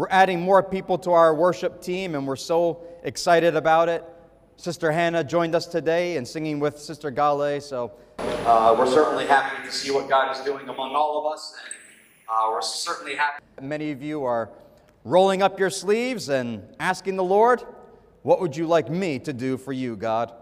We're 0.00 0.08
adding 0.08 0.40
more 0.40 0.62
people 0.62 0.96
to 0.96 1.12
our 1.12 1.34
worship 1.34 1.82
team, 1.82 2.14
and 2.14 2.26
we're 2.26 2.34
so 2.34 2.84
excited 3.02 3.54
about 3.54 3.90
it. 3.90 4.02
Sister 4.56 4.90
Hannah 4.90 5.22
joined 5.22 5.54
us 5.54 5.66
today 5.66 6.16
and 6.16 6.26
singing 6.26 6.58
with 6.58 6.78
Sister 6.78 7.10
Gale, 7.10 7.60
so 7.60 7.92
uh, 8.18 8.74
we're 8.78 8.90
certainly 8.90 9.26
happy 9.26 9.62
to 9.62 9.70
see 9.70 9.90
what 9.90 10.08
God 10.08 10.34
is 10.34 10.42
doing 10.42 10.66
among 10.70 10.94
all 10.94 11.18
of 11.18 11.30
us, 11.34 11.54
and 11.66 11.74
uh, 12.30 12.48
we're 12.50 12.62
certainly 12.62 13.14
happy. 13.14 13.42
Many 13.60 13.90
of 13.90 14.02
you 14.02 14.24
are 14.24 14.48
rolling 15.04 15.42
up 15.42 15.60
your 15.60 15.68
sleeves 15.68 16.30
and 16.30 16.62
asking 16.80 17.16
the 17.16 17.24
Lord, 17.24 17.62
What 18.22 18.40
would 18.40 18.56
you 18.56 18.66
like 18.66 18.88
me 18.88 19.18
to 19.18 19.34
do 19.34 19.58
for 19.58 19.74
you, 19.74 19.96
God? 19.96 20.32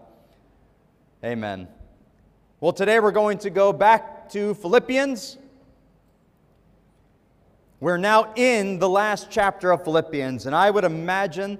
Amen. 1.21 1.67
Well, 2.61 2.71
today 2.71 3.01
we're 3.01 3.11
going 3.11 3.39
to 3.39 3.49
go 3.49 3.73
back 3.73 4.29
to 4.29 4.53
Philippians. 4.53 5.37
We're 7.81 7.97
now 7.97 8.33
in 8.35 8.77
the 8.77 8.89
last 8.89 9.27
chapter 9.29 9.71
of 9.71 9.85
Philippians, 9.85 10.45
and 10.45 10.53
I 10.53 10.69
would 10.69 10.83
imagine 10.83 11.57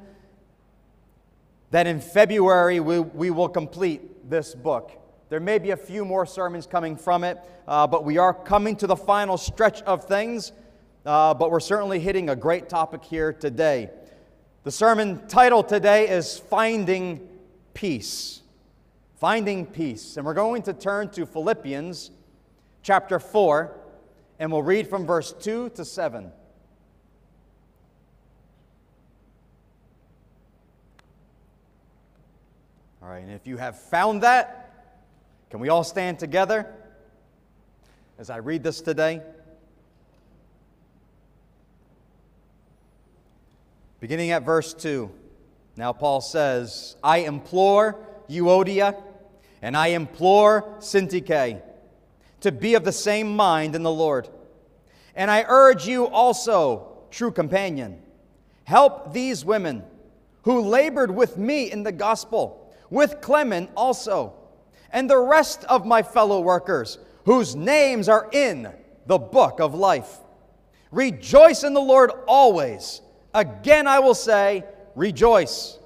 that 1.72 1.88
in 1.88 2.02
February 2.02 2.82
we, 2.82 3.00
we 3.00 3.30
will 3.30 3.48
complete 3.48 4.30
this 4.30 4.54
book. 4.54 4.92
There 5.30 5.40
may 5.40 5.59
be 5.59 5.72
a 5.72 5.78
few 5.78 6.04
more 6.04 6.26
sermons 6.26 6.68
coming 6.68 6.98
from 6.98 7.23
it, 7.23 7.38
uh, 7.70 7.88
but 7.88 8.04
we 8.04 8.18
are 8.18 8.34
coming 8.34 8.76
to 8.78 8.88
the 8.88 8.98
final 8.98 9.38
stretch 9.38 9.82
of 9.84 10.04
things. 10.09 10.52
Uh, 11.05 11.34
but 11.34 11.52
we're 11.52 11.62
certainly 11.62 12.02
hitting 12.02 12.30
a 12.30 12.36
great 12.36 12.67
topic 12.67 13.02
here 13.06 13.31
today. 13.31 13.90
The 14.66 14.72
sermon 14.72 15.26
title 15.30 15.64
today 15.64 16.09
is 16.09 16.38
Finding 16.38 17.30
Peace. 17.73 18.42
Finding 19.22 19.66
Peace. 19.66 20.17
And 20.17 20.26
we're 20.26 20.34
going 20.34 20.64
to 20.64 20.73
turn 20.73 21.12
to 21.12 21.26
Philippians 21.26 22.12
chapter 22.84 23.20
4, 23.20 23.73
and 24.40 24.52
we'll 24.52 24.64
read 24.64 24.88
from 24.88 25.06
verse 25.06 25.34
2 25.34 25.70
to 25.76 25.84
7. 25.84 26.32
All 33.02 33.09
right, 33.09 33.20
and 33.20 33.31
if 33.31 33.46
you 33.46 33.58
have 33.58 33.78
found 33.80 34.23
that, 34.23 34.96
can 35.50 35.59
we 35.59 35.68
all 35.70 35.84
stand 35.84 36.20
together 36.20 36.66
as 38.18 38.30
I 38.30 38.38
read 38.38 38.64
this 38.64 38.81
today? 38.81 39.22
Beginning 44.00 44.31
at 44.31 44.44
verse 44.44 44.74
2, 44.74 45.12
now 45.76 45.92
Paul 45.92 46.22
says, 46.22 46.96
I 47.03 47.20
implore 47.20 48.00
Euodia 48.30 49.02
and 49.62 49.76
I 49.76 49.88
implore 49.88 50.78
Syntyche 50.80 51.62
to 52.42 52.52
be 52.52 52.76
of 52.76 52.84
the 52.84 52.92
same 52.92 53.36
mind 53.36 53.76
in 53.76 53.84
the 53.84 53.92
Lord. 53.92 54.30
And 55.16 55.30
I 55.30 55.45
urge 55.48 55.88
you 55.88 56.08
also, 56.08 56.98
true 57.12 57.31
companion, 57.31 58.02
help 58.64 59.14
these 59.14 59.44
women 59.44 59.84
who 60.44 60.62
labored 60.62 61.12
with 61.12 61.38
me 61.38 61.72
in 61.72 61.84
the 61.84 61.92
gospel 61.92 62.73
with 62.90 63.22
Clement 63.22 63.70
also, 63.76 64.34
and 64.92 65.09
the 65.09 65.18
rest 65.18 65.64
of 65.66 65.86
my 65.86 66.02
fellow 66.02 66.42
workers, 66.42 66.98
whose 67.26 67.56
names 67.56 68.09
are 68.09 68.30
in 68.31 68.72
the 69.06 69.20
book 69.20 69.59
of 69.59 69.76
life. 69.76 70.18
Rejoice 70.92 71.64
in 71.64 71.74
the 71.74 71.81
Lord 71.81 72.12
always. 72.28 73.02
Again, 73.34 73.86
I 73.88 74.00
will 74.00 74.16
say, 74.16 74.64
rejoice. 74.96 75.78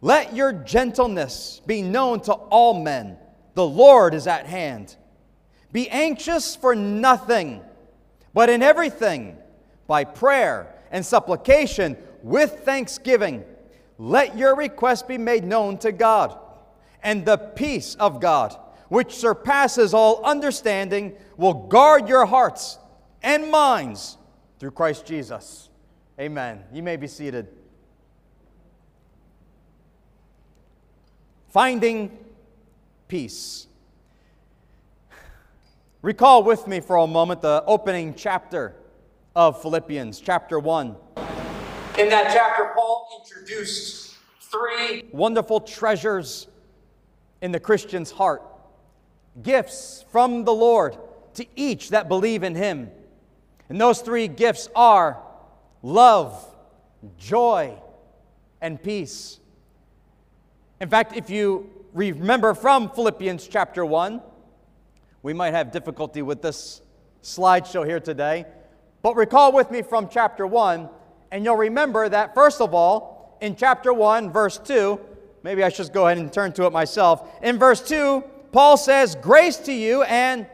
Let 0.00 0.34
your 0.34 0.52
gentleness 0.52 1.60
be 1.66 1.82
known 1.82 2.20
to 2.20 2.32
all 2.32 2.82
men. 2.82 3.18
The 3.54 3.66
Lord 3.66 4.14
is 4.14 4.26
at 4.26 4.46
hand. 4.46 4.96
Be 5.76 5.90
anxious 5.90 6.56
for 6.56 6.74
nothing, 6.74 7.60
but 8.32 8.48
in 8.48 8.62
everything, 8.62 9.36
by 9.86 10.04
prayer 10.04 10.74
and 10.90 11.04
supplication, 11.04 11.98
with 12.22 12.60
thanksgiving 12.60 13.44
let 13.98 14.38
your 14.38 14.56
request 14.56 15.06
be 15.06 15.18
made 15.18 15.44
known 15.44 15.76
to 15.80 15.92
God. 15.92 16.38
And 17.02 17.26
the 17.26 17.36
peace 17.36 17.94
of 17.96 18.22
God, 18.22 18.56
which 18.88 19.16
surpasses 19.16 19.92
all 19.92 20.24
understanding, 20.24 21.14
will 21.36 21.52
guard 21.52 22.08
your 22.08 22.24
hearts 22.24 22.78
and 23.22 23.50
minds 23.50 24.16
through 24.58 24.70
Christ 24.70 25.04
Jesus. 25.04 25.68
Amen. 26.18 26.64
You 26.72 26.82
may 26.82 26.96
be 26.96 27.06
seated. 27.06 27.48
Finding 31.48 32.16
peace. 33.08 33.66
Recall 36.06 36.44
with 36.44 36.68
me 36.68 36.78
for 36.78 36.94
a 36.94 37.06
moment 37.08 37.42
the 37.42 37.64
opening 37.66 38.14
chapter 38.14 38.76
of 39.34 39.60
Philippians, 39.60 40.20
chapter 40.20 40.60
1. 40.60 40.94
In 41.98 42.08
that 42.10 42.32
chapter, 42.32 42.70
Paul 42.76 43.08
introduced 43.18 44.14
three 44.40 45.02
wonderful 45.10 45.58
treasures 45.58 46.46
in 47.42 47.50
the 47.50 47.58
Christian's 47.58 48.12
heart 48.12 48.44
gifts 49.42 50.04
from 50.12 50.44
the 50.44 50.54
Lord 50.54 50.96
to 51.34 51.44
each 51.56 51.90
that 51.90 52.08
believe 52.08 52.44
in 52.44 52.54
him. 52.54 52.88
And 53.68 53.80
those 53.80 54.00
three 54.00 54.28
gifts 54.28 54.68
are 54.76 55.20
love, 55.82 56.40
joy, 57.18 57.76
and 58.60 58.80
peace. 58.80 59.40
In 60.80 60.88
fact, 60.88 61.16
if 61.16 61.30
you 61.30 61.68
remember 61.92 62.54
from 62.54 62.90
Philippians 62.90 63.48
chapter 63.48 63.84
1, 63.84 64.22
we 65.26 65.32
might 65.32 65.54
have 65.54 65.72
difficulty 65.72 66.22
with 66.22 66.40
this 66.40 66.80
slideshow 67.20 67.84
here 67.84 67.98
today, 67.98 68.44
but 69.02 69.16
recall 69.16 69.50
with 69.50 69.72
me 69.72 69.82
from 69.82 70.08
chapter 70.08 70.46
1 70.46 70.88
and 71.32 71.44
you'll 71.44 71.56
remember 71.56 72.08
that, 72.08 72.32
first 72.32 72.60
of 72.60 72.72
all, 72.72 73.36
in 73.40 73.56
chapter 73.56 73.92
1, 73.92 74.32
verse 74.32 74.56
2, 74.58 75.00
maybe 75.42 75.64
I 75.64 75.68
should 75.68 75.78
just 75.78 75.92
go 75.92 76.06
ahead 76.06 76.18
and 76.18 76.32
turn 76.32 76.52
to 76.52 76.66
it 76.66 76.72
myself. 76.72 77.28
In 77.42 77.58
verse 77.58 77.80
2, 77.88 78.22
Paul 78.52 78.76
says, 78.76 79.16
Grace 79.16 79.56
to 79.56 79.72
you 79.72 80.04
and 80.04 80.46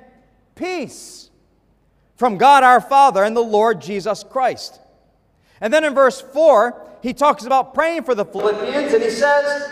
peace 0.54 1.28
from 2.16 2.38
God 2.38 2.64
our 2.64 2.80
Father 2.80 3.24
and 3.24 3.36
the 3.36 3.40
Lord 3.42 3.78
Jesus 3.78 4.24
Christ. 4.24 4.80
And 5.60 5.70
then 5.70 5.84
in 5.84 5.94
verse 5.94 6.22
4, 6.22 6.98
he 7.02 7.12
talks 7.12 7.44
about 7.44 7.74
praying 7.74 8.04
for 8.04 8.14
the 8.14 8.24
Philippians, 8.24 8.94
and 8.94 9.02
he 9.02 9.10
says, 9.10 9.70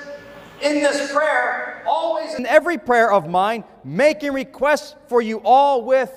In 0.60 0.74
this 0.74 1.10
prayer, 1.10 1.69
always 1.90 2.34
in 2.34 2.46
every 2.46 2.78
prayer 2.78 3.12
of 3.12 3.28
mine, 3.28 3.64
making 3.84 4.32
requests 4.32 4.94
for 5.08 5.20
you 5.20 5.40
all 5.44 5.84
with 5.84 6.12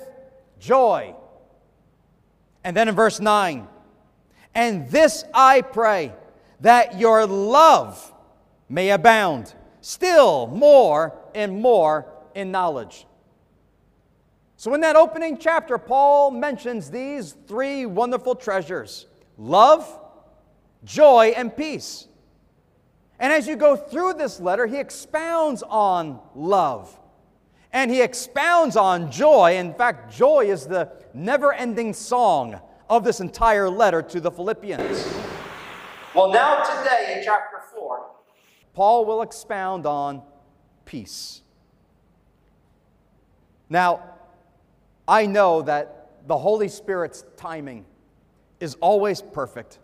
joy. 0.58 1.14
And 2.62 2.76
then 2.76 2.88
in 2.88 2.94
verse 2.94 3.20
9, 3.20 3.68
and 4.54 4.88
this 4.90 5.24
I 5.34 5.60
pray, 5.60 6.14
that 6.60 6.98
your 6.98 7.26
love 7.26 8.12
may 8.68 8.90
abound 8.90 9.52
still 9.80 10.46
more 10.46 11.18
and 11.34 11.60
more 11.60 12.06
in 12.34 12.50
knowledge. 12.50 13.06
So, 14.56 14.72
in 14.72 14.80
that 14.80 14.96
opening 14.96 15.36
chapter, 15.36 15.76
Paul 15.76 16.30
mentions 16.30 16.90
these 16.90 17.36
three 17.46 17.84
wonderful 17.84 18.34
treasures 18.34 19.06
love, 19.36 19.86
joy, 20.84 21.34
and 21.36 21.54
peace. 21.54 22.08
And 23.18 23.32
as 23.32 23.46
you 23.46 23.56
go 23.56 23.76
through 23.76 24.14
this 24.14 24.40
letter, 24.40 24.66
he 24.66 24.78
expounds 24.78 25.62
on 25.62 26.20
love 26.34 26.98
and 27.74 27.90
he 27.90 28.00
expounds 28.00 28.76
on 28.76 29.10
joy. 29.10 29.56
In 29.56 29.74
fact, 29.74 30.14
joy 30.14 30.46
is 30.46 30.66
the 30.66 30.90
never 31.12 31.52
ending 31.52 31.92
song 31.92 32.60
of 32.88 33.04
this 33.04 33.20
entire 33.20 33.68
letter 33.68 34.00
to 34.00 34.20
the 34.20 34.30
Philippians. 34.30 35.12
Well, 36.14 36.32
now, 36.32 36.62
today 36.62 37.16
in 37.16 37.24
chapter 37.24 37.58
4, 37.74 38.06
Paul 38.74 39.04
will 39.04 39.22
expound 39.22 39.86
on 39.86 40.22
peace. 40.84 41.42
Now, 43.68 44.04
I 45.08 45.26
know 45.26 45.62
that 45.62 46.12
the 46.28 46.38
Holy 46.38 46.68
Spirit's 46.68 47.24
timing 47.36 47.84
is 48.60 48.76
always 48.80 49.20
perfect. 49.20 49.80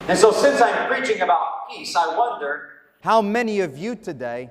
And 0.00 0.18
so, 0.18 0.32
since 0.32 0.62
I'm 0.62 0.88
preaching 0.88 1.20
about 1.20 1.59
peace, 1.70 1.94
I 1.96 2.16
wonder 2.16 2.68
how 3.00 3.22
many 3.22 3.60
of 3.60 3.78
you 3.78 3.94
today 3.94 4.50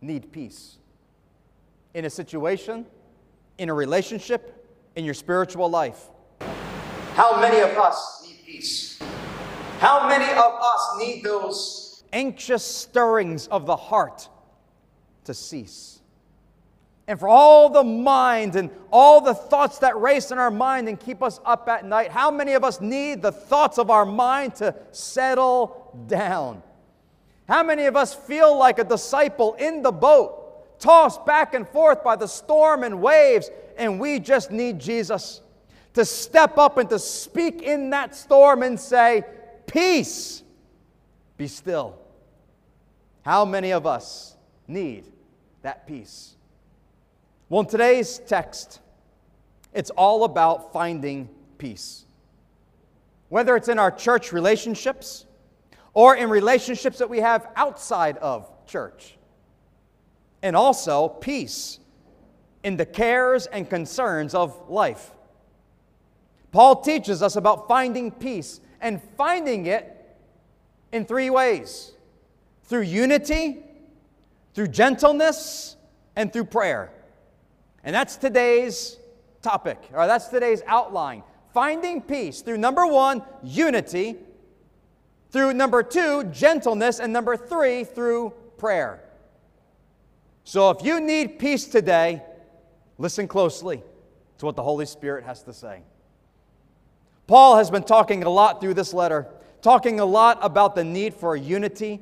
need 0.00 0.32
peace 0.32 0.78
in 1.94 2.04
a 2.04 2.10
situation, 2.10 2.86
in 3.58 3.68
a 3.68 3.74
relationship, 3.74 4.66
in 4.96 5.04
your 5.04 5.14
spiritual 5.14 5.68
life. 5.68 6.08
How 7.14 7.40
many 7.40 7.60
of 7.60 7.76
us 7.76 8.24
need 8.26 8.38
peace? 8.46 8.98
How 9.78 10.08
many 10.08 10.30
of 10.30 10.58
us 10.62 10.96
need 10.98 11.22
those 11.24 12.02
anxious 12.12 12.64
stirrings 12.64 13.46
of 13.48 13.66
the 13.66 13.76
heart 13.76 14.28
to 15.24 15.34
cease? 15.34 16.00
And 17.08 17.18
for 17.18 17.28
all 17.28 17.68
the 17.68 17.82
mind 17.82 18.54
and 18.54 18.70
all 18.92 19.20
the 19.20 19.34
thoughts 19.34 19.78
that 19.78 20.00
race 20.00 20.30
in 20.30 20.38
our 20.38 20.50
mind 20.50 20.88
and 20.88 20.98
keep 20.98 21.24
us 21.24 21.40
up 21.44 21.68
at 21.68 21.84
night, 21.84 22.12
how 22.12 22.30
many 22.30 22.52
of 22.52 22.62
us 22.62 22.80
need 22.80 23.20
the 23.20 23.32
thoughts 23.32 23.78
of 23.78 23.90
our 23.90 24.06
mind 24.06 24.54
to 24.56 24.76
settle 24.92 25.79
down? 26.06 26.62
How 27.48 27.62
many 27.62 27.86
of 27.86 27.96
us 27.96 28.14
feel 28.14 28.56
like 28.56 28.78
a 28.78 28.84
disciple 28.84 29.54
in 29.54 29.82
the 29.82 29.92
boat, 29.92 30.78
tossed 30.80 31.24
back 31.26 31.54
and 31.54 31.68
forth 31.68 32.02
by 32.02 32.16
the 32.16 32.26
storm 32.26 32.82
and 32.82 33.00
waves, 33.00 33.50
and 33.76 34.00
we 34.00 34.18
just 34.18 34.50
need 34.50 34.78
Jesus. 34.78 35.42
to 35.92 36.04
step 36.04 36.56
up 36.56 36.78
and 36.78 36.88
to 36.88 36.98
speak 37.00 37.62
in 37.62 37.90
that 37.90 38.14
storm 38.14 38.62
and 38.62 38.78
say, 38.78 39.24
Peace, 39.66 40.42
be 41.36 41.48
still. 41.48 41.98
How 43.22 43.44
many 43.44 43.72
of 43.72 43.86
us 43.86 44.36
need 44.68 45.04
that 45.62 45.86
peace? 45.86 46.36
Well, 47.48 47.62
in 47.62 47.66
today's 47.66 48.20
text, 48.20 48.80
it's 49.72 49.90
all 49.90 50.22
about 50.24 50.72
finding 50.72 51.28
peace. 51.58 52.04
Whether 53.28 53.56
it's 53.56 53.68
in 53.68 53.78
our 53.78 53.90
church 53.90 54.32
relationships 54.32 55.26
or 55.94 56.14
in 56.16 56.30
relationships 56.30 56.98
that 56.98 57.10
we 57.10 57.18
have 57.18 57.48
outside 57.56 58.16
of 58.18 58.50
church. 58.66 59.16
And 60.42 60.56
also 60.56 61.08
peace 61.08 61.78
in 62.62 62.76
the 62.76 62.86
cares 62.86 63.46
and 63.46 63.68
concerns 63.68 64.34
of 64.34 64.68
life. 64.68 65.12
Paul 66.52 66.80
teaches 66.80 67.22
us 67.22 67.36
about 67.36 67.68
finding 67.68 68.10
peace 68.10 68.60
and 68.80 69.00
finding 69.16 69.66
it 69.66 69.96
in 70.92 71.04
three 71.04 71.30
ways 71.30 71.92
through 72.64 72.82
unity, 72.82 73.58
through 74.54 74.68
gentleness, 74.68 75.76
and 76.16 76.32
through 76.32 76.44
prayer. 76.44 76.90
And 77.84 77.94
that's 77.94 78.16
today's 78.16 78.98
topic, 79.42 79.78
or 79.92 80.06
that's 80.06 80.28
today's 80.28 80.62
outline. 80.66 81.22
Finding 81.54 82.00
peace 82.00 82.42
through 82.42 82.58
number 82.58 82.86
one, 82.86 83.22
unity, 83.42 84.16
through 85.30 85.54
number 85.54 85.82
two, 85.82 86.24
gentleness, 86.24 86.98
and 86.98 87.12
number 87.12 87.36
three, 87.36 87.84
through 87.84 88.32
prayer. 88.58 89.02
So 90.44 90.70
if 90.70 90.84
you 90.84 91.00
need 91.00 91.38
peace 91.38 91.66
today, 91.66 92.22
listen 92.98 93.28
closely 93.28 93.82
to 94.38 94.46
what 94.46 94.56
the 94.56 94.62
Holy 94.62 94.86
Spirit 94.86 95.24
has 95.24 95.42
to 95.44 95.52
say. 95.52 95.82
Paul 97.26 97.56
has 97.56 97.70
been 97.70 97.84
talking 97.84 98.24
a 98.24 98.28
lot 98.30 98.60
through 98.60 98.74
this 98.74 98.92
letter, 98.92 99.28
talking 99.62 100.00
a 100.00 100.04
lot 100.04 100.38
about 100.42 100.74
the 100.74 100.82
need 100.82 101.14
for 101.14 101.36
unity, 101.36 102.00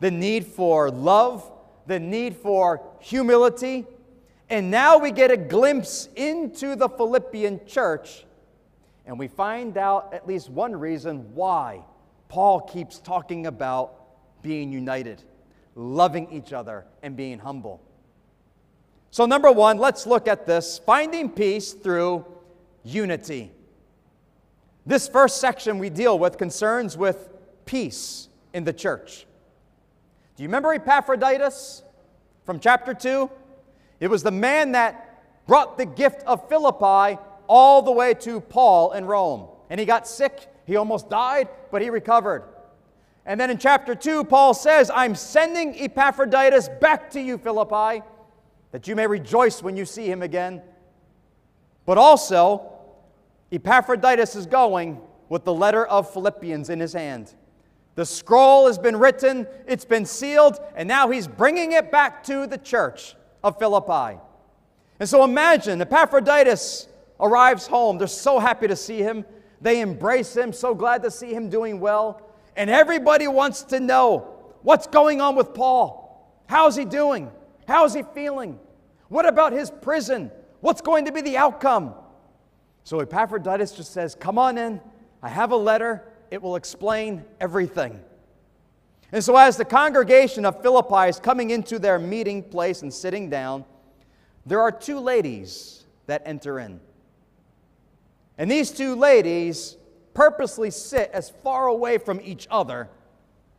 the 0.00 0.10
need 0.10 0.46
for 0.46 0.90
love, 0.90 1.50
the 1.86 2.00
need 2.00 2.36
for 2.36 2.82
humility. 3.00 3.84
And 4.48 4.70
now 4.70 4.96
we 4.96 5.10
get 5.10 5.30
a 5.30 5.36
glimpse 5.36 6.08
into 6.16 6.74
the 6.74 6.88
Philippian 6.88 7.66
church, 7.66 8.24
and 9.04 9.18
we 9.18 9.28
find 9.28 9.76
out 9.76 10.14
at 10.14 10.26
least 10.26 10.48
one 10.48 10.74
reason 10.74 11.34
why 11.34 11.82
Paul 12.32 12.62
keeps 12.62 12.98
talking 12.98 13.46
about 13.46 13.92
being 14.40 14.72
united, 14.72 15.22
loving 15.74 16.32
each 16.32 16.54
other, 16.54 16.86
and 17.02 17.14
being 17.14 17.38
humble. 17.38 17.82
So, 19.10 19.26
number 19.26 19.52
one, 19.52 19.76
let's 19.76 20.06
look 20.06 20.26
at 20.26 20.46
this 20.46 20.78
finding 20.78 21.28
peace 21.28 21.74
through 21.74 22.24
unity. 22.84 23.50
This 24.86 25.08
first 25.08 25.42
section 25.42 25.78
we 25.78 25.90
deal 25.90 26.18
with 26.18 26.38
concerns 26.38 26.96
with 26.96 27.28
peace 27.66 28.28
in 28.54 28.64
the 28.64 28.72
church. 28.72 29.26
Do 30.34 30.42
you 30.42 30.48
remember 30.48 30.72
Epaphroditus 30.72 31.82
from 32.46 32.60
chapter 32.60 32.94
2? 32.94 33.30
It 34.00 34.08
was 34.08 34.22
the 34.22 34.30
man 34.30 34.72
that 34.72 35.46
brought 35.46 35.76
the 35.76 35.84
gift 35.84 36.22
of 36.22 36.48
Philippi 36.48 37.20
all 37.46 37.82
the 37.82 37.92
way 37.92 38.14
to 38.14 38.40
Paul 38.40 38.92
in 38.92 39.04
Rome. 39.04 39.48
And 39.68 39.78
he 39.78 39.84
got 39.84 40.08
sick, 40.08 40.48
he 40.64 40.76
almost 40.76 41.10
died, 41.10 41.48
but 41.70 41.82
he 41.82 41.90
recovered. 41.90 42.44
And 43.24 43.38
then 43.38 43.50
in 43.50 43.58
chapter 43.58 43.94
2, 43.94 44.24
Paul 44.24 44.54
says, 44.54 44.90
I'm 44.92 45.14
sending 45.14 45.74
Epaphroditus 45.76 46.68
back 46.80 47.10
to 47.12 47.20
you, 47.20 47.38
Philippi, 47.38 48.02
that 48.72 48.88
you 48.88 48.96
may 48.96 49.06
rejoice 49.06 49.62
when 49.62 49.76
you 49.76 49.84
see 49.84 50.10
him 50.10 50.22
again. 50.22 50.62
But 51.86 51.98
also, 51.98 52.72
Epaphroditus 53.52 54.34
is 54.34 54.46
going 54.46 55.00
with 55.28 55.44
the 55.44 55.54
letter 55.54 55.86
of 55.86 56.12
Philippians 56.12 56.68
in 56.70 56.80
his 56.80 56.92
hand. 56.92 57.34
The 57.94 58.06
scroll 58.06 58.66
has 58.66 58.78
been 58.78 58.96
written, 58.96 59.46
it's 59.68 59.84
been 59.84 60.06
sealed, 60.06 60.58
and 60.74 60.88
now 60.88 61.10
he's 61.10 61.28
bringing 61.28 61.72
it 61.72 61.92
back 61.92 62.24
to 62.24 62.46
the 62.46 62.56
church 62.56 63.14
of 63.44 63.58
Philippi. 63.58 64.18
And 64.98 65.08
so 65.08 65.24
imagine 65.24 65.80
Epaphroditus 65.82 66.88
arrives 67.20 67.66
home. 67.66 67.98
They're 67.98 68.06
so 68.06 68.38
happy 68.38 68.66
to 68.68 68.76
see 68.76 68.98
him. 68.98 69.24
They 69.62 69.80
embrace 69.80 70.36
him, 70.36 70.52
so 70.52 70.74
glad 70.74 71.02
to 71.04 71.10
see 71.10 71.32
him 71.32 71.48
doing 71.48 71.80
well. 71.80 72.28
And 72.56 72.68
everybody 72.68 73.28
wants 73.28 73.62
to 73.64 73.80
know 73.80 74.52
what's 74.62 74.88
going 74.88 75.20
on 75.20 75.36
with 75.36 75.54
Paul. 75.54 76.28
How's 76.46 76.76
he 76.76 76.84
doing? 76.84 77.30
How's 77.66 77.94
he 77.94 78.02
feeling? 78.02 78.58
What 79.08 79.26
about 79.26 79.52
his 79.52 79.70
prison? 79.70 80.30
What's 80.60 80.80
going 80.80 81.04
to 81.06 81.12
be 81.12 81.20
the 81.20 81.36
outcome? 81.36 81.94
So 82.84 83.00
Epaphroditus 83.00 83.72
just 83.72 83.92
says, 83.92 84.16
Come 84.16 84.36
on 84.36 84.58
in. 84.58 84.80
I 85.22 85.28
have 85.28 85.52
a 85.52 85.56
letter. 85.56 86.12
It 86.30 86.42
will 86.42 86.56
explain 86.56 87.24
everything. 87.40 88.00
And 89.12 89.22
so, 89.22 89.36
as 89.36 89.58
the 89.58 89.64
congregation 89.64 90.46
of 90.46 90.62
Philippi 90.62 91.08
is 91.08 91.20
coming 91.20 91.50
into 91.50 91.78
their 91.78 91.98
meeting 91.98 92.42
place 92.42 92.80
and 92.82 92.92
sitting 92.92 93.28
down, 93.28 93.66
there 94.46 94.60
are 94.60 94.72
two 94.72 94.98
ladies 94.98 95.84
that 96.06 96.22
enter 96.24 96.58
in. 96.58 96.80
And 98.38 98.50
these 98.50 98.70
two 98.70 98.94
ladies 98.94 99.76
purposely 100.14 100.70
sit 100.70 101.10
as 101.12 101.30
far 101.42 101.66
away 101.66 101.98
from 101.98 102.20
each 102.22 102.46
other 102.50 102.88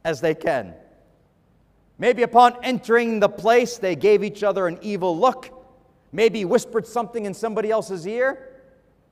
as 0.03 0.21
they 0.21 0.35
can. 0.35 0.73
Maybe 1.97 2.23
upon 2.23 2.63
entering 2.63 3.19
the 3.19 3.29
place, 3.29 3.77
they 3.77 3.95
gave 3.95 4.23
each 4.23 4.43
other 4.43 4.67
an 4.67 4.79
evil 4.81 5.17
look, 5.17 5.49
maybe 6.11 6.43
whispered 6.43 6.85
something 6.87 7.25
in 7.25 7.33
somebody 7.33 7.71
else's 7.71 8.05
ear 8.07 8.49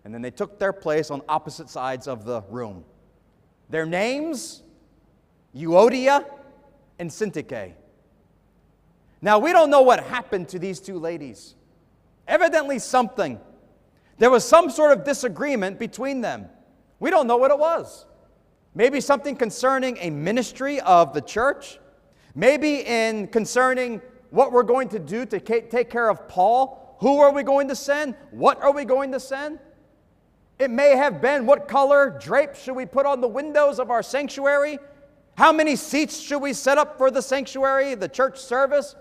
and 0.03 0.13
then 0.13 0.21
they 0.21 0.31
took 0.31 0.57
their 0.57 0.73
place 0.73 1.11
on 1.11 1.21
opposite 1.29 1.69
sides 1.69 2.07
of 2.07 2.25
the 2.25 2.41
room. 2.49 2.83
Their 3.69 3.85
names, 3.85 4.63
Euodia 5.55 6.25
and 6.99 7.09
Syntyche. 7.09 7.73
Now, 9.21 9.37
we 9.37 9.51
don't 9.51 9.69
know 9.69 9.83
what 9.83 10.03
happened 10.03 10.49
to 10.49 10.59
these 10.59 10.79
two 10.79 10.97
ladies. 10.97 11.55
Evidently, 12.27 12.79
something. 12.79 13.39
There 14.17 14.29
was 14.29 14.47
some 14.47 14.69
sort 14.69 14.91
of 14.91 15.03
disagreement 15.03 15.79
between 15.79 16.21
them. 16.21 16.47
We 16.99 17.09
don't 17.09 17.27
know 17.27 17.37
what 17.37 17.51
it 17.51 17.57
was. 17.57 18.05
Maybe 18.75 19.01
something 19.01 19.35
concerning 19.35 19.97
a 19.99 20.09
ministry 20.09 20.79
of 20.81 21.13
the 21.13 21.21
church. 21.21 21.79
Maybe 22.35 22.81
in 22.85 23.27
concerning 23.27 24.01
what 24.29 24.51
we're 24.51 24.63
going 24.63 24.89
to 24.89 24.99
do 24.99 25.25
to 25.25 25.39
take 25.39 25.89
care 25.89 26.09
of 26.09 26.27
Paul. 26.27 26.95
Who 26.99 27.19
are 27.19 27.31
we 27.31 27.43
going 27.43 27.67
to 27.67 27.75
send? 27.75 28.15
What 28.29 28.61
are 28.61 28.71
we 28.71 28.85
going 28.85 29.11
to 29.11 29.19
send? 29.19 29.59
It 30.59 30.69
may 30.69 30.95
have 30.95 31.21
been 31.21 31.47
what 31.47 31.67
color 31.67 32.17
drapes 32.21 32.61
should 32.61 32.75
we 32.75 32.85
put 32.85 33.07
on 33.07 33.19
the 33.19 33.27
windows 33.27 33.79
of 33.79 33.89
our 33.89 34.03
sanctuary? 34.03 34.77
How 35.35 35.51
many 35.51 35.75
seats 35.75 36.19
should 36.19 36.39
we 36.39 36.53
set 36.53 36.77
up 36.77 36.99
for 36.99 37.09
the 37.09 37.21
sanctuary, 37.21 37.95
the 37.95 38.07
church 38.07 38.37
service? 38.37 38.95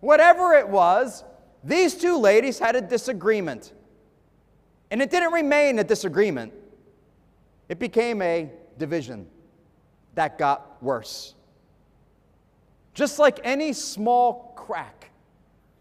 Whatever 0.00 0.54
it 0.54 0.66
was, 0.66 1.22
these 1.62 1.94
two 1.94 2.16
ladies 2.16 2.58
had 2.58 2.76
a 2.76 2.80
disagreement. 2.80 3.72
And 4.92 5.02
it 5.02 5.10
didn't 5.10 5.32
remain 5.32 5.80
a 5.80 5.84
disagreement, 5.84 6.52
it 7.68 7.80
became 7.80 8.22
a 8.22 8.48
division 8.78 9.26
that 10.14 10.38
got 10.38 10.80
worse. 10.80 11.34
Just 12.94 13.18
like 13.18 13.40
any 13.42 13.72
small 13.72 14.52
crack 14.54 15.10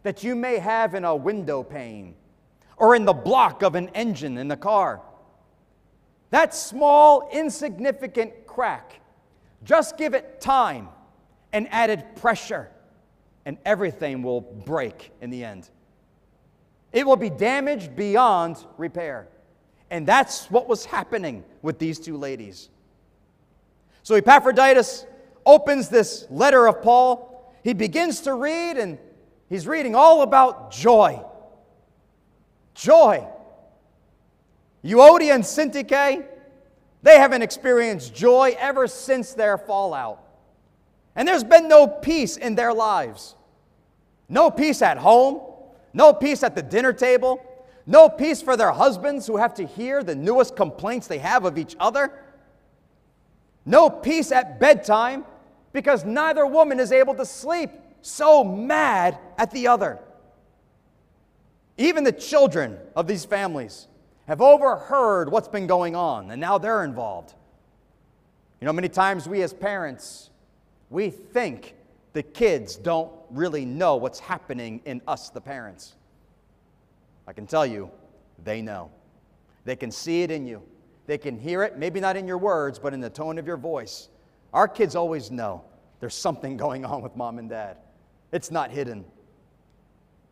that 0.02 0.24
you 0.24 0.34
may 0.34 0.58
have 0.58 0.96
in 0.96 1.06
a 1.06 1.16
window 1.16 1.62
pane 1.62 2.16
or 2.78 2.96
in 2.96 3.06
the 3.06 3.14
block 3.14 3.62
of 3.62 3.76
an 3.76 3.90
engine 3.90 4.40
in 4.40 4.48
the 4.48 4.58
car 4.58 5.02
that 6.32 6.56
small, 6.56 7.30
insignificant 7.32 8.48
crack, 8.48 9.02
just 9.64 9.98
give 9.98 10.14
it 10.14 10.40
time 10.42 10.88
and 11.52 11.68
added 11.72 12.16
pressure, 12.16 12.72
and 13.46 13.58
everything 13.66 14.24
will 14.24 14.40
break 14.40 15.12
in 15.20 15.30
the 15.30 15.44
end. 15.44 15.70
It 16.92 17.06
will 17.06 17.16
be 17.16 17.30
damaged 17.30 17.96
beyond 17.96 18.58
repair. 18.78 19.28
And 19.90 20.08
that's 20.08 20.50
what 20.50 20.68
was 20.68 20.86
happening 20.86 21.44
with 21.62 21.80
these 21.80 22.00
two 22.00 22.18
ladies. 22.18 22.70
So 24.04 24.16
Epaphroditus 24.16 25.06
opens 25.46 25.90
this 25.90 26.26
letter 26.30 26.68
of 26.68 26.82
Paul. 26.82 27.54
He 27.64 27.74
begins 27.74 28.22
to 28.22 28.34
read, 28.34 28.78
and 28.78 28.98
he's 29.50 29.68
reading 29.68 29.96
all 29.96 30.22
about 30.22 30.72
joy. 30.72 31.22
Joy. 32.74 33.28
Euodia 34.84 35.36
and 35.36 35.44
Syntyche, 35.44 36.26
they 37.04 37.18
haven't 37.18 37.42
experienced 37.42 38.16
joy 38.16 38.56
ever 38.58 38.88
since 38.88 39.34
their 39.34 39.58
fallout. 39.58 40.24
And 41.16 41.28
there's 41.28 41.44
been 41.44 41.68
no 41.68 41.88
peace 41.88 42.38
in 42.38 42.56
their 42.56 42.74
lives. 42.74 43.36
No 44.30 44.50
peace 44.50 44.82
at 44.82 44.98
home, 44.98 45.42
no 45.94 46.14
peace 46.14 46.44
at 46.44 46.56
the 46.56 46.62
dinner 46.62 46.94
table, 46.94 47.44
no 47.86 48.10
peace 48.10 48.42
for 48.42 48.56
their 48.56 48.72
husbands 48.72 49.28
who 49.28 49.38
have 49.38 49.54
to 49.56 49.66
hear 49.66 50.04
the 50.04 50.16
newest 50.16 50.56
complaints 50.56 51.08
they 51.08 51.18
have 51.18 51.46
of 51.46 51.58
each 51.58 51.76
other. 51.80 52.12
No 53.66 53.90
peace 53.90 54.32
at 54.32 54.60
bedtime 54.60 55.26
because 55.74 56.06
neither 56.06 56.46
woman 56.46 56.80
is 56.80 56.92
able 56.92 57.16
to 57.16 57.26
sleep, 57.26 57.72
so 58.02 58.44
mad 58.44 59.18
at 59.38 59.52
the 59.52 59.68
other. 59.68 60.00
Even 61.78 62.04
the 62.04 62.12
children 62.12 62.78
of 62.96 63.08
these 63.08 63.26
families 63.26 63.88
have 64.28 64.42
overheard 64.42 65.32
what's 65.32 65.48
been 65.48 65.68
going 65.68 65.96
on, 65.96 66.32
and 66.32 66.40
now 66.40 66.58
they're 66.58 66.84
involved. 66.84 67.34
You 68.60 68.66
know, 68.66 68.74
many 68.74 68.90
times 68.90 69.28
we 69.28 69.42
as 69.42 69.54
parents, 69.54 70.30
we 70.90 71.10
think 71.10 71.76
the 72.14 72.24
kids 72.24 72.76
don't 72.76 73.12
really 73.30 73.66
know 73.66 73.96
what's 73.96 74.20
happening 74.20 74.82
in 74.86 75.02
us, 75.08 75.30
the 75.30 75.42
parents. 75.42 75.96
I 77.28 77.34
can 77.34 77.48
tell 77.48 77.66
you, 77.66 77.90
they 78.44 78.62
know. 78.62 78.92
They 79.64 79.76
can 79.76 79.92
see 79.92 80.24
it 80.24 80.32
in 80.32 80.46
you. 80.46 80.62
They 81.08 81.18
can 81.18 81.38
hear 81.38 81.64
it, 81.64 81.78
maybe 81.78 82.00
not 82.00 82.18
in 82.18 82.28
your 82.28 82.38
words, 82.38 82.80
but 82.80 82.94
in 82.94 83.00
the 83.00 83.10
tone 83.10 83.38
of 83.38 83.48
your 83.48 83.58
voice. 83.58 84.10
Our 84.54 84.68
kids 84.68 84.96
always 84.96 85.32
know 85.32 85.64
there's 86.00 86.16
something 86.16 86.58
going 86.66 86.86
on 86.86 87.02
with 87.02 87.16
mom 87.16 87.40
and 87.40 87.50
dad. 87.50 87.78
It's 88.32 88.52
not 88.52 88.72
hidden. 88.72 89.06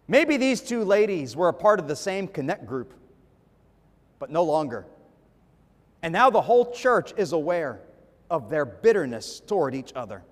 Maybe 0.07 0.37
these 0.37 0.61
two 0.61 0.83
ladies 0.83 1.35
were 1.35 1.49
a 1.49 1.53
part 1.53 1.79
of 1.79 1.87
the 1.87 1.95
same 1.95 2.27
connect 2.27 2.65
group, 2.65 2.93
but 4.17 4.31
no 4.31 4.43
longer. 4.43 4.85
And 6.01 6.11
now 6.11 6.29
the 6.29 6.41
whole 6.41 6.71
church 6.71 7.13
is 7.17 7.31
aware 7.31 7.81
of 8.29 8.49
their 8.49 8.65
bitterness 8.65 9.39
toward 9.39 9.75
each 9.75 9.91
other. 9.95 10.23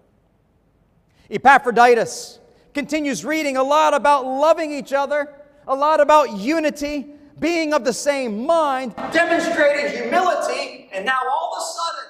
Epaphroditus 1.30 2.40
continues 2.74 3.26
reading 3.26 3.58
a 3.58 3.64
lot 3.64 3.94
about 3.94 4.26
loving 4.26 4.72
each 4.72 4.94
other, 4.94 5.34
a 5.68 5.76
lot 5.76 6.00
about 6.00 6.38
unity, 6.38 7.08
being 7.40 7.74
of 7.74 7.84
the 7.84 7.94
same 7.94 8.46
mind, 8.46 8.96
demonstrating 9.12 9.92
humility, 10.02 10.90
and 10.92 11.06
now 11.06 11.20
all 11.32 11.54
of 11.54 11.62
a 11.62 11.66
sudden, 11.66 12.08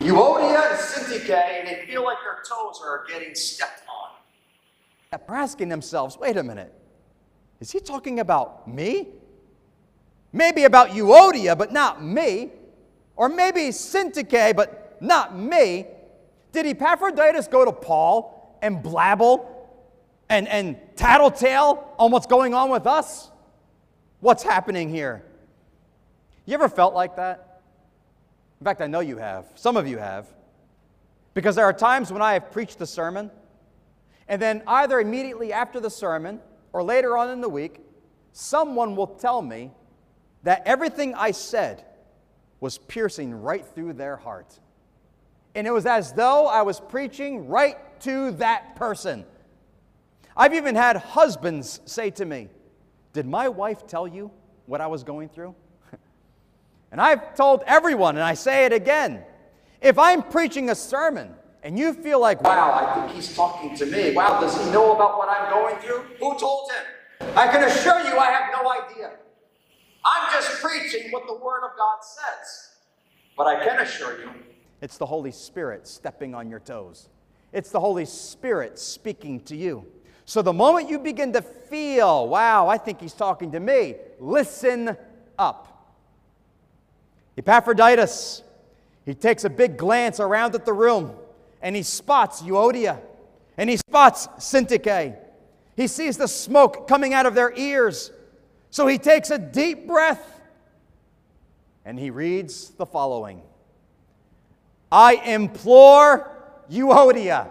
Euodia 0.00 0.70
and 0.70 0.78
Syntyche, 0.78 1.30
and 1.30 1.68
they 1.68 1.86
feel 1.86 2.02
like 2.04 2.16
their 2.24 2.42
toes 2.48 2.80
are 2.82 3.04
getting 3.06 3.34
stepped 3.34 3.82
on. 3.88 4.10
They're 5.10 5.36
asking 5.36 5.68
themselves, 5.68 6.16
wait 6.16 6.36
a 6.36 6.42
minute, 6.42 6.72
is 7.60 7.70
he 7.70 7.80
talking 7.80 8.20
about 8.20 8.66
me? 8.66 9.08
Maybe 10.32 10.64
about 10.64 10.90
Euodia, 10.90 11.58
but 11.58 11.72
not 11.72 12.02
me. 12.02 12.50
Or 13.16 13.28
maybe 13.28 13.68
Syntyche, 13.68 14.56
but 14.56 14.96
not 15.02 15.36
me. 15.36 15.86
Did 16.52 16.66
Epaphroditus 16.66 17.48
go 17.48 17.64
to 17.64 17.72
Paul 17.72 18.58
and 18.62 18.82
blabble 18.82 19.46
and, 20.28 20.48
and 20.48 20.78
tattletale 20.96 21.94
on 21.98 22.10
what's 22.10 22.26
going 22.26 22.54
on 22.54 22.70
with 22.70 22.86
us? 22.86 23.30
What's 24.20 24.42
happening 24.42 24.88
here? 24.90 25.24
You 26.46 26.54
ever 26.54 26.68
felt 26.68 26.94
like 26.94 27.16
that? 27.16 27.62
In 28.60 28.64
fact, 28.64 28.80
I 28.80 28.86
know 28.86 29.00
you 29.00 29.16
have. 29.16 29.46
Some 29.54 29.76
of 29.76 29.86
you 29.86 29.98
have. 29.98 30.26
Because 31.32 31.56
there 31.56 31.64
are 31.64 31.72
times 31.72 32.12
when 32.12 32.22
I 32.22 32.34
have 32.34 32.50
preached 32.50 32.80
a 32.80 32.86
sermon, 32.86 33.30
and 34.28 34.40
then 34.40 34.62
either 34.66 35.00
immediately 35.00 35.52
after 35.52 35.80
the 35.80 35.90
sermon 35.90 36.40
or 36.72 36.82
later 36.82 37.16
on 37.16 37.30
in 37.30 37.40
the 37.40 37.48
week, 37.48 37.80
someone 38.32 38.96
will 38.96 39.06
tell 39.06 39.40
me 39.42 39.70
that 40.42 40.62
everything 40.66 41.14
I 41.14 41.30
said 41.30 41.84
was 42.60 42.78
piercing 42.78 43.34
right 43.34 43.64
through 43.64 43.94
their 43.94 44.16
heart. 44.16 44.58
And 45.54 45.66
it 45.66 45.72
was 45.72 45.86
as 45.86 46.12
though 46.12 46.46
I 46.46 46.62
was 46.62 46.80
preaching 46.80 47.48
right 47.48 47.76
to 48.02 48.30
that 48.32 48.76
person. 48.76 49.24
I've 50.36 50.54
even 50.54 50.74
had 50.74 50.96
husbands 50.96 51.80
say 51.84 52.10
to 52.10 52.24
me, 52.24 52.48
Did 53.12 53.26
my 53.26 53.48
wife 53.48 53.86
tell 53.86 54.06
you 54.06 54.30
what 54.66 54.80
I 54.80 54.86
was 54.86 55.02
going 55.04 55.28
through? 55.28 55.54
and 56.92 57.00
I've 57.00 57.34
told 57.34 57.62
everyone, 57.66 58.16
and 58.16 58.24
I 58.24 58.34
say 58.34 58.64
it 58.64 58.72
again 58.72 59.24
if 59.80 59.98
I'm 59.98 60.22
preaching 60.22 60.70
a 60.70 60.74
sermon 60.74 61.34
and 61.62 61.78
you 61.78 61.92
feel 61.94 62.20
like, 62.20 62.42
wow, 62.42 62.72
I 62.72 62.94
think 62.94 63.16
he's 63.16 63.34
talking 63.34 63.74
to 63.76 63.86
me, 63.86 64.12
wow, 64.14 64.40
does 64.40 64.62
he 64.62 64.70
know 64.70 64.94
about 64.94 65.18
what 65.18 65.28
I'm 65.28 65.50
going 65.50 65.76
through? 65.76 66.02
Who 66.18 66.38
told 66.38 66.70
him? 66.70 67.28
I 67.36 67.46
can 67.48 67.64
assure 67.64 68.00
you 68.00 68.18
I 68.18 68.30
have 68.30 68.52
no 68.52 68.70
idea. 68.70 69.12
I'm 70.04 70.32
just 70.32 70.62
preaching 70.62 71.10
what 71.10 71.26
the 71.26 71.34
Word 71.34 71.64
of 71.64 71.76
God 71.76 71.98
says. 72.02 72.70
But 73.36 73.46
I 73.46 73.64
can 73.64 73.80
assure 73.80 74.20
you, 74.20 74.30
it's 74.80 74.96
the 74.96 75.06
Holy 75.06 75.30
Spirit 75.30 75.86
stepping 75.86 76.34
on 76.34 76.48
your 76.48 76.60
toes. 76.60 77.08
It's 77.52 77.70
the 77.70 77.80
Holy 77.80 78.04
Spirit 78.04 78.78
speaking 78.78 79.40
to 79.40 79.56
you. 79.56 79.84
So 80.24 80.42
the 80.42 80.52
moment 80.52 80.88
you 80.88 80.98
begin 80.98 81.32
to 81.32 81.42
feel, 81.42 82.28
wow, 82.28 82.68
I 82.68 82.78
think 82.78 83.00
he's 83.00 83.12
talking 83.12 83.52
to 83.52 83.60
me, 83.60 83.96
listen 84.18 84.96
up. 85.38 85.96
Epaphroditus, 87.36 88.42
he 89.04 89.14
takes 89.14 89.44
a 89.44 89.50
big 89.50 89.76
glance 89.76 90.20
around 90.20 90.54
at 90.54 90.64
the 90.64 90.72
room 90.72 91.12
and 91.60 91.74
he 91.74 91.82
spots 91.82 92.42
Euodia 92.42 93.00
and 93.56 93.68
he 93.68 93.76
spots 93.76 94.28
Syntyche. 94.38 95.16
He 95.76 95.86
sees 95.86 96.16
the 96.16 96.28
smoke 96.28 96.86
coming 96.86 97.12
out 97.12 97.26
of 97.26 97.34
their 97.34 97.52
ears 97.56 98.12
so 98.70 98.86
he 98.86 98.98
takes 98.98 99.30
a 99.30 99.38
deep 99.38 99.86
breath 99.86 100.40
and 101.84 101.98
he 101.98 102.10
reads 102.10 102.70
the 102.70 102.86
following 102.86 103.42
I 104.90 105.14
implore 105.14 106.30
Euodia 106.70 107.48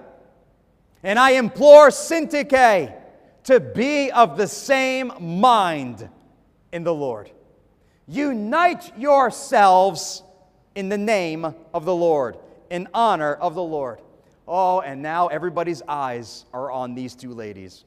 and 1.03 1.17
I 1.17 1.31
implore 1.31 1.89
Syntyche 1.89 2.93
to 3.45 3.59
be 3.59 4.11
of 4.11 4.37
the 4.37 4.47
same 4.47 5.11
mind 5.19 6.09
in 6.71 6.83
the 6.83 6.93
Lord. 6.93 7.31
Unite 8.07 8.97
yourselves 8.97 10.23
in 10.75 10.89
the 10.89 10.97
name 10.97 11.45
of 11.73 11.85
the 11.85 11.95
Lord, 11.95 12.37
in 12.69 12.87
honor 12.93 13.33
of 13.35 13.55
the 13.55 13.63
Lord. 13.63 14.01
Oh, 14.47 14.81
and 14.81 15.01
now 15.01 15.27
everybody's 15.27 15.81
eyes 15.87 16.45
are 16.53 16.71
on 16.71 16.95
these 16.95 17.15
two 17.15 17.33
ladies. 17.33 17.85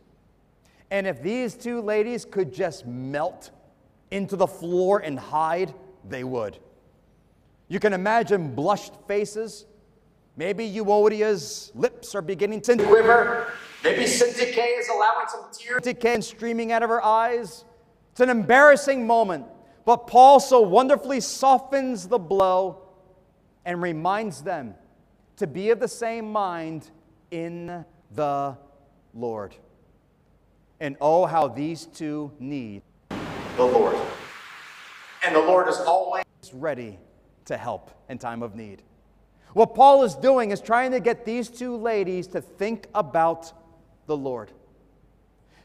And 0.90 1.06
if 1.06 1.22
these 1.22 1.54
two 1.54 1.80
ladies 1.80 2.24
could 2.24 2.52
just 2.52 2.86
melt 2.86 3.50
into 4.10 4.36
the 4.36 4.46
floor 4.46 4.98
and 5.00 5.18
hide, 5.18 5.74
they 6.08 6.22
would. 6.22 6.58
You 7.72 7.80
can 7.80 7.94
imagine 7.94 8.54
blushed 8.54 8.92
faces. 9.08 9.64
Maybe 10.36 10.70
Euodia's 10.70 11.72
lips 11.74 12.14
are 12.14 12.20
beginning 12.20 12.60
to 12.60 12.76
quiver. 12.76 13.50
Maybe 13.82 14.02
Syntyche 14.02 14.78
is 14.78 14.90
allowing 14.90 15.26
some 15.28 15.44
tears 15.50 15.80
to 15.80 15.94
streaming 16.20 16.70
out 16.70 16.82
of 16.82 16.90
her 16.90 17.02
eyes. 17.02 17.64
It's 18.10 18.20
an 18.20 18.28
embarrassing 18.28 19.06
moment. 19.06 19.46
But 19.86 20.06
Paul 20.06 20.38
so 20.38 20.60
wonderfully 20.60 21.20
softens 21.20 22.06
the 22.08 22.18
blow 22.18 22.82
and 23.64 23.80
reminds 23.80 24.42
them 24.42 24.74
to 25.38 25.46
be 25.46 25.70
of 25.70 25.80
the 25.80 25.88
same 25.88 26.30
mind 26.30 26.90
in 27.30 27.86
the 28.10 28.58
Lord. 29.14 29.56
And 30.78 30.98
oh, 31.00 31.24
how 31.24 31.48
these 31.48 31.86
two 31.86 32.32
need 32.38 32.82
the 33.56 33.64
Lord. 33.64 33.96
And 35.24 35.34
the 35.34 35.40
Lord 35.40 35.68
is 35.68 35.78
always 35.78 36.26
ready 36.52 36.98
to 37.46 37.56
help 37.56 37.90
in 38.08 38.18
time 38.18 38.42
of 38.42 38.54
need. 38.54 38.82
What 39.52 39.74
Paul 39.74 40.02
is 40.04 40.14
doing 40.14 40.50
is 40.50 40.60
trying 40.60 40.92
to 40.92 41.00
get 41.00 41.24
these 41.24 41.48
two 41.48 41.76
ladies 41.76 42.26
to 42.28 42.40
think 42.40 42.86
about 42.94 43.52
the 44.06 44.16
Lord. 44.16 44.50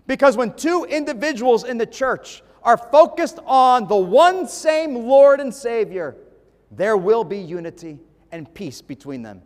Because 0.06 0.36
when 0.38 0.54
two 0.54 0.86
individuals 0.90 1.64
in 1.64 1.78
the 1.78 1.86
church 1.86 2.44
are 2.64 2.78
focused 2.78 3.40
on 3.46 3.88
the 3.88 3.96
one 3.96 4.48
same 4.48 4.96
Lord 4.96 5.40
and 5.40 5.54
Savior, 5.54 6.16
there 6.72 6.98
will 6.98 7.24
be 7.24 7.38
unity 7.38 8.00
and 8.32 8.54
peace 8.54 8.82
between 8.82 9.22
them. 9.22 9.42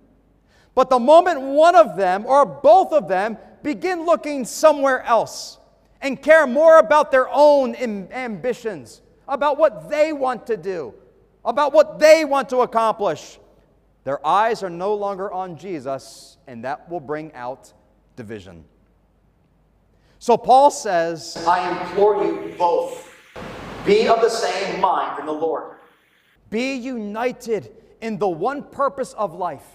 But 0.74 0.90
the 0.90 1.00
moment 1.00 1.42
one 1.42 1.76
of 1.76 1.98
them 1.98 2.26
or 2.26 2.46
both 2.46 2.94
of 2.94 3.08
them 3.08 3.38
begin 3.62 4.06
looking 4.06 4.46
somewhere 4.46 5.04
else, 5.04 5.60
and 6.02 6.20
care 6.20 6.48
more 6.48 6.80
about 6.80 7.12
their 7.12 7.30
own 7.30 7.76
ambitions, 7.76 9.02
about 9.28 9.60
what 9.60 9.88
they 9.88 10.14
want 10.14 10.48
to 10.48 10.58
do, 10.58 10.96
about 11.44 11.74
what 11.74 12.00
they 12.00 12.26
want 12.26 12.50
to 12.50 12.60
accomplish. 12.60 13.40
Their 14.04 14.26
eyes 14.26 14.64
are 14.64 14.70
no 14.70 14.94
longer 14.94 15.32
on 15.32 15.58
Jesus, 15.58 16.38
and 16.48 16.64
that 16.64 16.90
will 16.90 17.00
bring 17.00 17.34
out 17.34 17.72
division. 18.16 18.66
So 20.20 20.38
Paul 20.38 20.70
says, 20.72 21.44
I 21.48 21.70
implore 21.70 22.24
you 22.24 22.54
both, 22.58 23.12
be 23.86 24.08
of 24.08 24.22
the 24.22 24.30
same 24.30 24.80
mind 24.80 25.20
in 25.20 25.26
the 25.26 25.32
Lord. 25.32 25.78
Be 26.50 26.74
united 26.76 27.72
in 28.02 28.18
the 28.18 28.28
one 28.28 28.64
purpose 28.64 29.14
of 29.14 29.34
life 29.34 29.66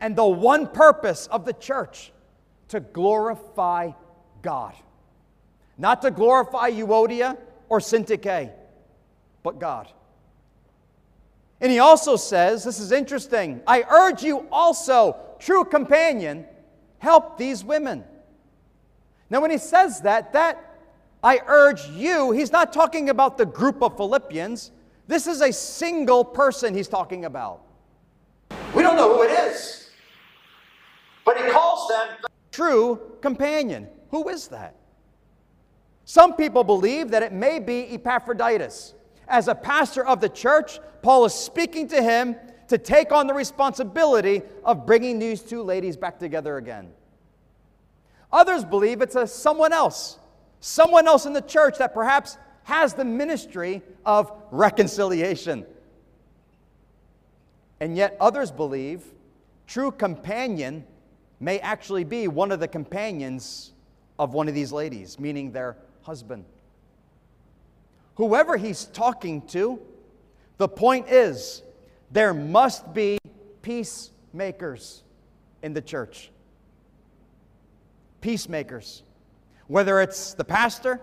and 0.00 0.14
the 0.16 0.26
one 0.26 0.66
purpose 0.66 1.26
of 1.28 1.44
the 1.44 1.52
church 1.52 2.12
to 2.68 2.80
glorify 2.80 3.92
God. 4.42 4.74
Not 5.76 6.02
to 6.02 6.10
glorify 6.10 6.70
Euodia 6.70 7.38
or 7.68 7.78
Syntyche, 7.78 8.52
but 9.42 9.58
God. 9.58 9.88
And 11.60 11.72
he 11.72 11.80
also 11.80 12.16
says, 12.16 12.62
this 12.64 12.78
is 12.78 12.92
interesting, 12.92 13.60
I 13.66 13.82
urge 13.90 14.22
you 14.22 14.46
also, 14.52 15.16
true 15.38 15.64
companion, 15.64 16.46
help 16.98 17.36
these 17.36 17.64
women. 17.64 18.04
Now, 19.30 19.40
when 19.40 19.50
he 19.50 19.58
says 19.58 20.00
that, 20.02 20.32
that 20.32 20.80
I 21.22 21.40
urge 21.46 21.88
you, 21.88 22.30
he's 22.30 22.52
not 22.52 22.72
talking 22.72 23.10
about 23.10 23.36
the 23.38 23.46
group 23.46 23.82
of 23.82 23.96
Philippians. 23.96 24.70
This 25.08 25.26
is 25.26 25.40
a 25.40 25.52
single 25.52 26.24
person 26.24 26.74
he's 26.74 26.88
talking 26.88 27.24
about. 27.24 27.62
We 28.74 28.82
don't 28.82 28.96
know 28.96 29.14
who 29.14 29.22
it 29.22 29.30
is. 29.30 29.90
But 31.24 31.38
he 31.38 31.50
calls 31.50 31.88
them 31.88 32.08
true 32.52 33.00
companion. 33.20 33.88
Who 34.10 34.28
is 34.28 34.48
that? 34.48 34.74
Some 36.04 36.34
people 36.34 36.64
believe 36.64 37.10
that 37.10 37.22
it 37.22 37.32
may 37.32 37.58
be 37.58 37.94
Epaphroditus. 37.94 38.94
As 39.28 39.48
a 39.48 39.54
pastor 39.54 40.04
of 40.06 40.20
the 40.20 40.28
church, 40.28 40.80
Paul 41.02 41.24
is 41.26 41.34
speaking 41.34 41.88
to 41.88 42.02
him 42.02 42.36
to 42.68 42.78
take 42.78 43.12
on 43.12 43.26
the 43.26 43.34
responsibility 43.34 44.42
of 44.64 44.86
bringing 44.86 45.18
these 45.18 45.42
two 45.42 45.62
ladies 45.62 45.96
back 45.96 46.18
together 46.18 46.56
again. 46.56 46.90
Others 48.32 48.64
believe 48.64 49.00
it's 49.00 49.16
a 49.16 49.26
someone 49.26 49.72
else, 49.72 50.18
someone 50.60 51.06
else 51.06 51.24
in 51.26 51.32
the 51.32 51.40
church 51.40 51.78
that 51.78 51.94
perhaps 51.94 52.36
has 52.64 52.92
the 52.92 53.04
ministry 53.04 53.82
of 54.04 54.30
reconciliation. 54.50 55.64
And 57.80 57.96
yet 57.96 58.16
others 58.20 58.50
believe 58.50 59.02
true 59.66 59.90
companion 59.90 60.84
may 61.40 61.60
actually 61.60 62.04
be 62.04 62.28
one 62.28 62.52
of 62.52 62.60
the 62.60 62.68
companions 62.68 63.72
of 64.18 64.34
one 64.34 64.48
of 64.48 64.54
these 64.54 64.72
ladies, 64.72 65.18
meaning 65.18 65.52
their 65.52 65.76
husband. 66.02 66.44
Whoever 68.18 68.56
he's 68.56 68.86
talking 68.86 69.42
to, 69.48 69.78
the 70.56 70.66
point 70.66 71.08
is 71.08 71.62
there 72.10 72.34
must 72.34 72.92
be 72.92 73.16
peacemakers 73.62 75.04
in 75.62 75.72
the 75.72 75.80
church. 75.80 76.32
Peacemakers. 78.20 79.04
Whether 79.68 80.00
it's 80.00 80.34
the 80.34 80.42
pastor, 80.42 81.00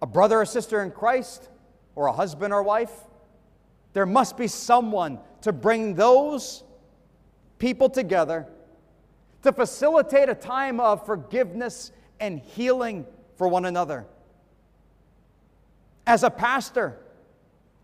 a 0.00 0.06
brother 0.06 0.42
or 0.42 0.44
sister 0.44 0.80
in 0.80 0.92
Christ, 0.92 1.48
or 1.96 2.06
a 2.06 2.12
husband 2.12 2.54
or 2.54 2.62
wife, 2.62 2.92
there 3.92 4.06
must 4.06 4.36
be 4.36 4.46
someone 4.46 5.18
to 5.42 5.52
bring 5.52 5.96
those 5.96 6.62
people 7.58 7.88
together 7.88 8.46
to 9.42 9.52
facilitate 9.52 10.28
a 10.28 10.34
time 10.36 10.78
of 10.78 11.04
forgiveness 11.04 11.90
and 12.20 12.38
healing 12.38 13.06
for 13.36 13.48
one 13.48 13.64
another. 13.64 14.06
As 16.06 16.22
a 16.22 16.30
pastor, 16.30 16.98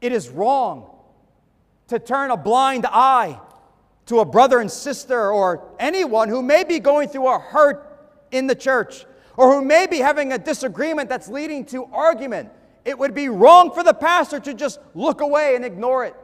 it 0.01 0.13
is 0.13 0.29
wrong 0.29 0.91
to 1.89 1.99
turn 1.99 2.31
a 2.31 2.37
blind 2.37 2.87
eye 2.87 3.41
to 4.07 4.21
a 4.21 4.25
brother 4.25 4.59
and 4.59 4.71
sister 4.71 5.31
or 5.31 5.69
anyone 5.79 6.29
who 6.29 6.43
may 6.43 6.65
be 6.65 6.81
going 6.81 7.09
through 7.09 7.29
a 7.29 7.39
hurt 7.39 7.87
in 8.31 8.47
the 8.47 8.55
church 8.55 9.07
or 9.37 9.55
who 9.55 9.65
may 9.65 9.87
be 9.87 9.99
having 9.99 10.33
a 10.33 10.39
disagreement 10.39 11.09
that's 11.09 11.29
leading 11.29 11.65
to 11.67 11.85
argument. 11.87 12.51
It 12.85 12.99
would 12.99 13.15
be 13.15 13.29
wrong 13.29 13.73
for 13.73 13.83
the 13.83 13.95
pastor 13.95 14.41
to 14.41 14.55
just 14.55 14.81
look 14.95 15.21
away 15.21 15.55
and 15.57 15.65
ignore 15.65 16.05
it. 16.05 16.15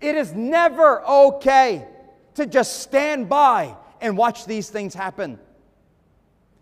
It 0.00 0.14
is 0.14 0.32
never 0.32 1.04
okay 1.04 1.86
to 2.34 2.46
just 2.46 2.80
stand 2.80 3.28
by 3.28 3.76
and 4.00 4.16
watch 4.16 4.46
these 4.46 4.70
things 4.70 4.94
happen. 4.94 5.38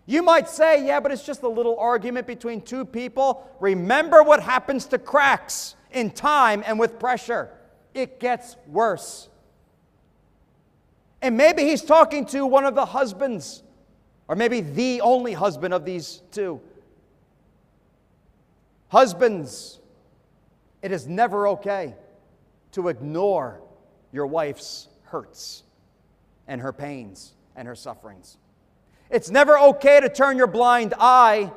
You 0.09 0.23
might 0.23 0.47
say, 0.47 0.87
yeah, 0.87 1.01
but 1.01 1.11
it's 1.11 1.25
just 1.25 1.43
a 1.43 1.49
little 1.49 1.77
argument 1.77 2.27
between 2.27 2.61
two 2.61 2.85
people. 2.85 3.45
Remember 3.59 4.23
what 4.23 4.41
happens 4.41 4.85
to 4.87 4.97
cracks 4.97 5.75
in 5.91 6.11
time 6.11 6.63
and 6.65 6.79
with 6.79 6.97
pressure. 6.97 7.49
It 7.93 8.19
gets 8.19 8.55
worse. 8.67 9.27
And 11.21 11.35
maybe 11.35 11.63
he's 11.63 11.81
talking 11.81 12.25
to 12.27 12.45
one 12.45 12.63
of 12.63 12.73
the 12.73 12.85
husbands, 12.85 13.63
or 14.29 14.37
maybe 14.37 14.61
the 14.61 15.01
only 15.01 15.33
husband 15.33 15.73
of 15.73 15.83
these 15.83 16.21
two. 16.31 16.61
Husbands, 18.87 19.81
it 20.81 20.93
is 20.93 21.05
never 21.05 21.49
okay 21.49 21.95
to 22.71 22.87
ignore 22.87 23.59
your 24.13 24.25
wife's 24.25 24.87
hurts 25.03 25.63
and 26.47 26.61
her 26.61 26.71
pains 26.71 27.33
and 27.57 27.67
her 27.67 27.75
sufferings. 27.75 28.37
It's 29.09 29.29
never 29.29 29.57
okay 29.57 29.99
to 29.99 30.09
turn 30.09 30.37
your 30.37 30.47
blind 30.47 30.93
eye 30.99 31.51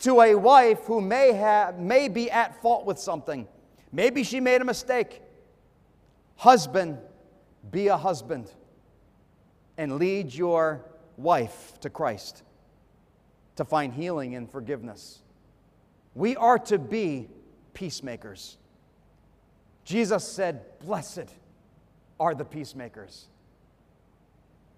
to 0.00 0.20
a 0.20 0.34
wife 0.34 0.80
who 0.84 1.00
may, 1.00 1.32
have, 1.32 1.78
may 1.78 2.08
be 2.08 2.30
at 2.30 2.60
fault 2.62 2.84
with 2.84 2.98
something. 2.98 3.48
Maybe 3.92 4.22
she 4.24 4.40
made 4.40 4.60
a 4.60 4.64
mistake. 4.64 5.22
Husband, 6.36 6.98
be 7.70 7.88
a 7.88 7.96
husband 7.96 8.50
and 9.76 9.96
lead 9.96 10.32
your 10.32 10.84
wife 11.16 11.78
to 11.80 11.90
Christ 11.90 12.42
to 13.56 13.64
find 13.64 13.92
healing 13.92 14.34
and 14.34 14.50
forgiveness. 14.50 15.20
We 16.14 16.36
are 16.36 16.58
to 16.60 16.78
be 16.78 17.28
peacemakers. 17.72 18.58
Jesus 19.84 20.26
said, 20.26 20.78
Blessed 20.80 21.30
are 22.18 22.34
the 22.34 22.44
peacemakers. 22.44 23.26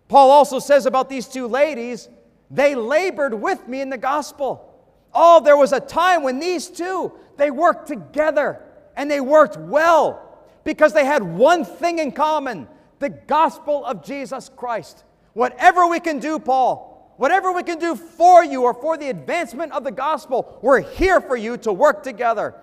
Paul 0.08 0.30
also 0.30 0.58
says 0.58 0.86
about 0.86 1.08
these 1.08 1.26
two 1.26 1.48
ladies, 1.48 2.08
they 2.50 2.74
labored 2.74 3.34
with 3.34 3.66
me 3.66 3.80
in 3.80 3.90
the 3.90 3.98
gospel. 3.98 4.72
Oh, 5.12 5.40
there 5.40 5.56
was 5.56 5.72
a 5.72 5.80
time 5.80 6.22
when 6.22 6.38
these 6.38 6.68
two, 6.68 7.12
they 7.36 7.50
worked 7.50 7.88
together 7.88 8.60
and 8.96 9.10
they 9.10 9.20
worked 9.20 9.56
well 9.56 10.44
because 10.64 10.92
they 10.92 11.04
had 11.04 11.22
one 11.22 11.64
thing 11.64 11.98
in 11.98 12.12
common 12.12 12.68
the 12.98 13.10
gospel 13.10 13.84
of 13.84 14.04
Jesus 14.04 14.50
Christ. 14.56 15.04
Whatever 15.34 15.86
we 15.86 16.00
can 16.00 16.18
do, 16.18 16.38
Paul, 16.38 17.14
whatever 17.16 17.52
we 17.52 17.62
can 17.62 17.78
do 17.78 17.94
for 17.94 18.42
you 18.42 18.62
or 18.62 18.74
for 18.74 18.96
the 18.96 19.08
advancement 19.08 19.72
of 19.72 19.84
the 19.84 19.90
gospel, 19.90 20.58
we're 20.62 20.80
here 20.80 21.20
for 21.20 21.36
you 21.36 21.56
to 21.58 21.72
work 21.72 22.02
together. 22.02 22.54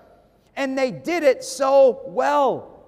And 0.56 0.76
they 0.76 0.90
did 0.90 1.22
it 1.22 1.44
so 1.44 2.02
well. 2.06 2.84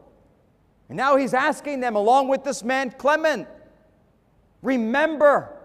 And 0.89 0.97
now 0.97 1.17
he's 1.17 1.35
asking 1.35 1.81
them, 1.81 1.97
along 1.97 2.29
with 2.29 2.45
this 2.45 2.63
man, 2.63 2.91
Clement, 2.93 3.49
Remember 4.67 5.57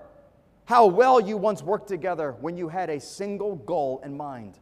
how 0.66 0.86
well 0.86 1.20
you 1.20 1.36
once 1.36 1.64
worked 1.64 1.88
together 1.88 2.34
when 2.40 2.56
you 2.56 2.70
had 2.70 2.92
a 2.92 3.00
single 3.00 3.56
goal 3.56 4.00
in 4.06 4.16
mind. 4.16 4.60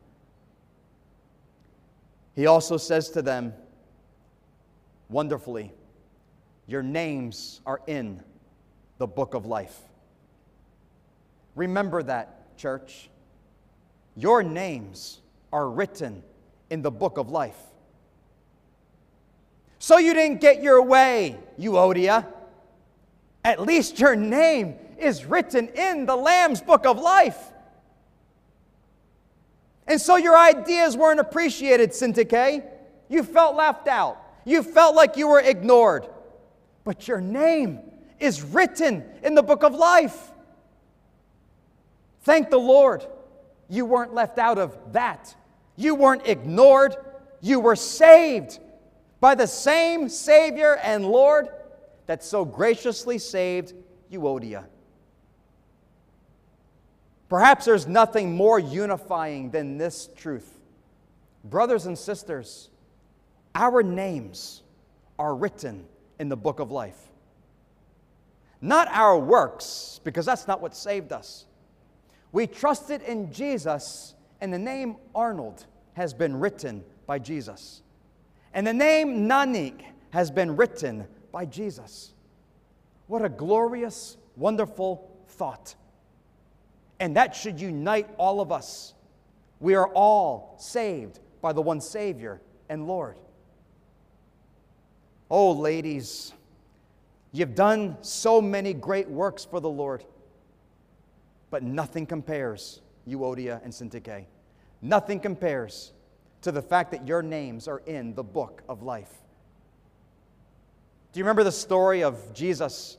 He 2.38 2.46
also 2.46 2.78
says 2.78 3.10
to 3.10 3.22
them, 3.22 3.54
wonderfully, 5.10 5.74
Your 6.68 6.82
names 6.82 7.60
are 7.66 7.82
in 7.86 8.24
the 8.98 9.08
book 9.08 9.34
of 9.34 9.46
life. 9.46 9.78
Remember 11.56 12.02
that, 12.04 12.58
church. 12.58 13.10
Your 14.16 14.42
names 14.42 15.20
are 15.52 15.70
written 15.70 16.24
in 16.70 16.82
the 16.82 16.92
book 16.92 17.18
of 17.18 17.30
life. 17.30 17.60
So 19.80 19.98
you 19.98 20.14
didn't 20.14 20.40
get 20.40 20.64
your 20.64 20.82
way, 20.82 21.36
Euodia. 21.60 22.26
At 23.44 23.62
least 23.62 24.00
your 24.00 24.16
name 24.16 24.76
is 24.98 25.26
written 25.26 25.70
in 25.70 26.06
the 26.06 26.16
Lamb's 26.16 26.62
book 26.62 26.86
of 26.86 27.00
life. 27.00 27.38
And 29.88 30.00
so 30.00 30.18
your 30.18 30.38
ideas 30.38 30.96
weren't 30.96 31.20
appreciated, 31.20 31.92
Syntyche. 31.92 32.64
You 33.08 33.24
felt 33.24 33.56
left 33.56 33.88
out. 33.88 34.22
You 34.46 34.62
felt 34.62 34.96
like 34.96 35.18
you 35.18 35.28
were 35.28 35.40
ignored. 35.40 36.08
But 36.84 37.08
your 37.08 37.22
name 37.22 37.80
is 38.20 38.42
written 38.44 39.04
in 39.24 39.36
the 39.36 39.44
book 39.44 39.64
of 39.64 39.74
life. 39.74 40.32
Thank 42.22 42.50
the 42.50 42.60
Lord 42.60 43.06
you 43.70 43.86
weren't 43.86 44.14
left 44.14 44.40
out 44.40 44.58
of 44.58 44.76
that. 44.94 45.34
You 45.76 45.96
weren't 45.96 46.28
ignored. 46.28 46.96
You 47.40 47.60
were 47.60 47.76
saved 47.76 48.60
by 49.20 49.36
the 49.36 49.48
same 49.48 50.10
Savior 50.10 50.78
and 50.78 51.06
Lord 51.06 51.50
that 52.10 52.24
so 52.24 52.44
graciously 52.44 53.20
saved 53.20 53.76
Euodia. 54.12 54.66
Perhaps 57.30 57.66
there's 57.66 57.86
nothing 57.86 58.36
more 58.36 58.58
unifying 58.60 59.52
than 59.52 59.78
this 59.78 60.10
truth. 60.16 60.60
Brothers 61.44 61.86
and 61.86 61.96
sisters, 61.96 62.72
our 63.54 63.84
names 63.84 64.64
are 65.20 65.36
written 65.36 65.86
in 66.18 66.30
the 66.30 66.36
book 66.36 66.60
of 66.60 66.72
life. 66.72 66.98
Not 68.60 68.88
our 68.88 69.20
works, 69.20 70.02
because 70.04 70.26
that's 70.26 70.48
not 70.48 70.62
what 70.62 70.76
saved 70.76 71.12
us. 71.12 71.46
We 72.32 72.48
trusted 72.48 73.04
in 73.04 73.32
Jesus, 73.32 74.16
and 74.42 74.52
the 74.52 74.58
name 74.58 74.96
Arnold 75.14 75.68
has 75.94 76.16
been 76.16 76.40
written 76.40 76.84
by 77.06 77.20
Jesus. 77.20 77.84
And 78.52 78.66
the 78.66 78.74
name 78.74 79.30
Nanik 79.30 79.84
has 80.10 80.32
been 80.32 80.56
written 80.56 81.06
by 81.32 81.46
Jesus. 81.46 82.14
What 83.08 83.24
a 83.24 83.30
glorious, 83.30 84.18
wonderful 84.36 85.10
thought. 85.28 85.76
And 87.00 87.16
that 87.16 87.36
should 87.36 87.60
unite 87.60 88.10
all 88.18 88.42
of 88.42 88.52
us. 88.52 88.94
We 89.60 89.76
are 89.76 89.88
all 89.88 90.56
saved 90.60 91.20
by 91.42 91.54
the 91.54 91.62
one 91.62 91.82
Savior 91.82 92.42
and 92.70 92.88
Lord. 92.88 93.18
Oh, 95.32 95.52
ladies, 95.52 96.34
you've 97.32 97.56
done 97.56 97.98
so 98.02 98.42
many 98.42 98.74
great 98.74 99.10
works 99.10 99.46
for 99.46 99.60
the 99.60 99.70
Lord, 99.70 100.04
but 101.52 101.64
nothing 101.64 102.06
compares, 102.06 102.82
Euodia 103.08 103.64
and 103.64 103.72
Syntyche. 103.72 104.26
Nothing 104.82 105.20
compares 105.20 105.92
to 106.42 106.52
the 106.52 106.62
fact 106.62 106.92
that 106.92 107.08
your 107.08 107.22
names 107.22 107.68
are 107.68 107.80
in 107.86 108.16
the 108.16 108.24
book 108.24 108.64
of 108.68 108.82
life. 108.82 109.14
Do 111.12 111.20
you 111.20 111.24
remember 111.24 111.44
the 111.44 111.52
story 111.52 112.04
of 112.04 112.34
Jesus 112.34 112.98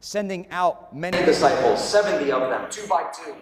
sending 0.00 0.48
out 0.50 0.94
many 0.94 1.24
disciples, 1.24 1.82
70 1.88 2.32
of 2.32 2.50
them, 2.50 2.70
two 2.70 2.86
by 2.88 3.10
two? 3.24 3.32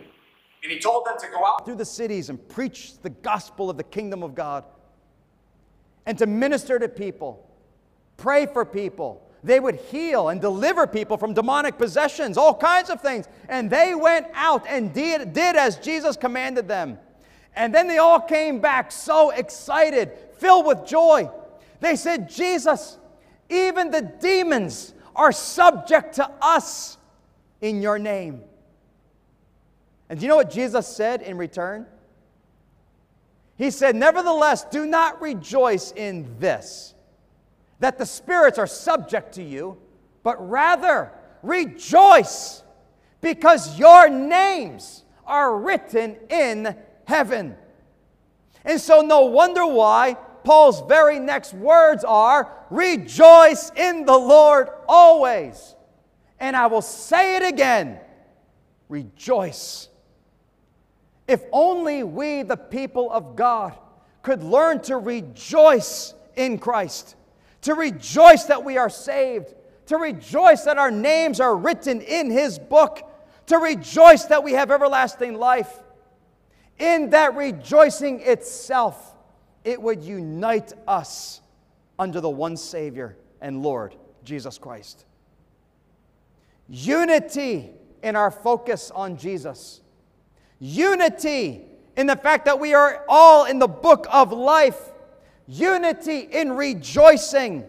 And 0.62 0.72
he 0.72 0.78
told 0.78 1.06
them 1.06 1.16
to 1.18 1.26
go 1.28 1.44
out 1.44 1.64
through 1.64 1.76
the 1.76 1.84
cities 1.84 2.30
and 2.30 2.48
preach 2.48 2.98
the 3.02 3.10
gospel 3.10 3.70
of 3.70 3.76
the 3.76 3.84
kingdom 3.84 4.22
of 4.22 4.34
God. 4.34 4.64
and 6.06 6.18
to 6.18 6.26
minister 6.26 6.78
to 6.78 6.88
people, 6.88 7.48
pray 8.18 8.46
for 8.46 8.64
people. 8.64 9.26
They 9.42 9.60
would 9.60 9.76
heal 9.76 10.28
and 10.28 10.40
deliver 10.40 10.86
people 10.86 11.16
from 11.16 11.34
demonic 11.34 11.78
possessions, 11.78 12.36
all 12.36 12.54
kinds 12.54 12.90
of 12.90 13.00
things. 13.00 13.26
And 13.48 13.70
they 13.70 13.94
went 13.94 14.26
out 14.34 14.66
and 14.68 14.92
did, 14.92 15.32
did 15.32 15.56
as 15.56 15.76
Jesus 15.76 16.16
commanded 16.16 16.68
them. 16.68 16.98
And 17.56 17.74
then 17.74 17.88
they 17.88 17.98
all 17.98 18.20
came 18.20 18.60
back 18.60 18.90
so 18.90 19.30
excited, 19.30 20.12
filled 20.38 20.66
with 20.66 20.86
joy. 20.86 21.30
They 21.80 21.96
said, 21.96 22.28
Jesus, 22.28 22.98
even 23.48 23.90
the 23.90 24.02
demons 24.02 24.94
are 25.14 25.32
subject 25.32 26.14
to 26.16 26.30
us 26.40 26.98
in 27.60 27.80
your 27.82 27.98
name. 27.98 28.42
And 30.08 30.18
do 30.18 30.24
you 30.24 30.28
know 30.28 30.36
what 30.36 30.50
Jesus 30.50 30.86
said 30.86 31.22
in 31.22 31.38
return? 31.38 31.86
He 33.56 33.70
said, 33.70 33.96
Nevertheless, 33.96 34.64
do 34.64 34.86
not 34.86 35.22
rejoice 35.22 35.92
in 35.92 36.38
this, 36.38 36.94
that 37.78 37.98
the 37.98 38.06
spirits 38.06 38.58
are 38.58 38.66
subject 38.66 39.34
to 39.34 39.42
you, 39.42 39.78
but 40.22 40.48
rather 40.48 41.12
rejoice 41.42 42.62
because 43.20 43.78
your 43.78 44.08
names 44.08 45.04
are 45.26 45.56
written 45.56 46.16
in 46.28 46.76
heaven. 47.06 47.56
And 48.64 48.80
so, 48.80 49.00
no 49.02 49.22
wonder 49.22 49.66
why 49.66 50.16
Paul's 50.44 50.82
very 50.82 51.18
next 51.18 51.54
words 51.54 52.04
are 52.04 52.52
Rejoice 52.70 53.72
in 53.76 54.04
the 54.04 54.16
Lord 54.16 54.68
always. 54.86 55.74
And 56.38 56.54
I 56.54 56.66
will 56.66 56.82
say 56.82 57.36
it 57.36 57.42
again 57.42 57.98
rejoice. 58.88 59.88
If 61.26 61.42
only 61.52 62.02
we, 62.02 62.42
the 62.42 62.56
people 62.56 63.10
of 63.10 63.34
God, 63.34 63.72
could 64.22 64.42
learn 64.42 64.80
to 64.82 64.98
rejoice 64.98 66.14
in 66.36 66.58
Christ, 66.58 67.16
to 67.62 67.74
rejoice 67.74 68.44
that 68.44 68.62
we 68.62 68.76
are 68.76 68.90
saved, 68.90 69.54
to 69.86 69.96
rejoice 69.96 70.62
that 70.64 70.76
our 70.76 70.90
names 70.90 71.40
are 71.40 71.56
written 71.56 72.00
in 72.02 72.30
His 72.30 72.58
book, 72.58 73.02
to 73.46 73.56
rejoice 73.58 74.24
that 74.24 74.44
we 74.44 74.52
have 74.52 74.70
everlasting 74.70 75.34
life. 75.34 75.80
In 76.78 77.10
that 77.10 77.34
rejoicing 77.36 78.20
itself, 78.20 79.13
it 79.64 79.80
would 79.80 80.02
unite 80.02 80.72
us 80.86 81.40
under 81.98 82.20
the 82.20 82.30
one 82.30 82.56
Savior 82.56 83.16
and 83.40 83.62
Lord, 83.62 83.96
Jesus 84.24 84.58
Christ. 84.58 85.04
Unity 86.68 87.70
in 88.02 88.16
our 88.16 88.30
focus 88.30 88.90
on 88.90 89.16
Jesus 89.16 89.80
unity 90.64 91.62
in 91.96 92.06
the 92.06 92.16
fact 92.16 92.46
that 92.46 92.58
we 92.58 92.74
are 92.74 93.04
all 93.08 93.44
in 93.44 93.58
the 93.58 93.68
book 93.68 94.06
of 94.10 94.32
life, 94.32 94.92
unity 95.46 96.20
in 96.20 96.52
rejoicing, 96.52 97.64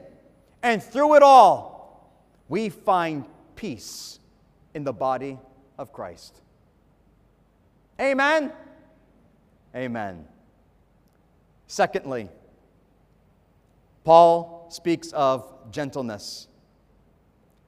and 0.64 0.82
through 0.82 1.16
it 1.16 1.24
all, 1.24 2.10
we 2.48 2.70
find 2.70 3.26
peace 3.56 4.20
in 4.74 4.84
the 4.84 4.94
body 4.94 5.38
of 5.78 5.92
Christ. 5.92 6.42
Amen. 8.00 8.52
Amen. 9.76 10.26
Secondly, 11.68 12.30
Paul 14.04 14.68
speaks 14.70 15.12
of 15.14 15.52
gentleness. 15.72 16.48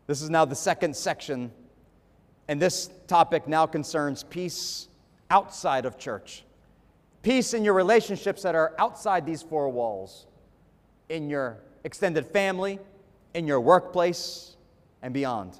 This 0.06 0.22
is 0.22 0.30
now 0.30 0.46
the 0.46 0.56
second 0.56 0.96
section, 0.96 1.52
and 2.48 2.62
this 2.62 2.90
topic 3.08 3.48
now 3.48 3.66
concerns 3.66 4.24
peace 4.24 4.88
outside 5.30 5.86
of 5.86 5.98
church. 5.98 6.44
Peace 7.24 7.54
in 7.54 7.66
your 7.66 7.74
relationships 7.74 8.44
that 8.44 8.56
are 8.56 8.74
outside 8.78 9.26
these 9.26 9.42
four 9.42 9.70
walls, 9.70 10.28
in 11.10 11.30
your 11.30 11.58
extended 11.84 12.26
family, 12.26 12.80
in 13.34 13.48
your 13.48 13.60
workplace, 13.60 14.56
and 15.02 15.14
beyond. 15.14 15.60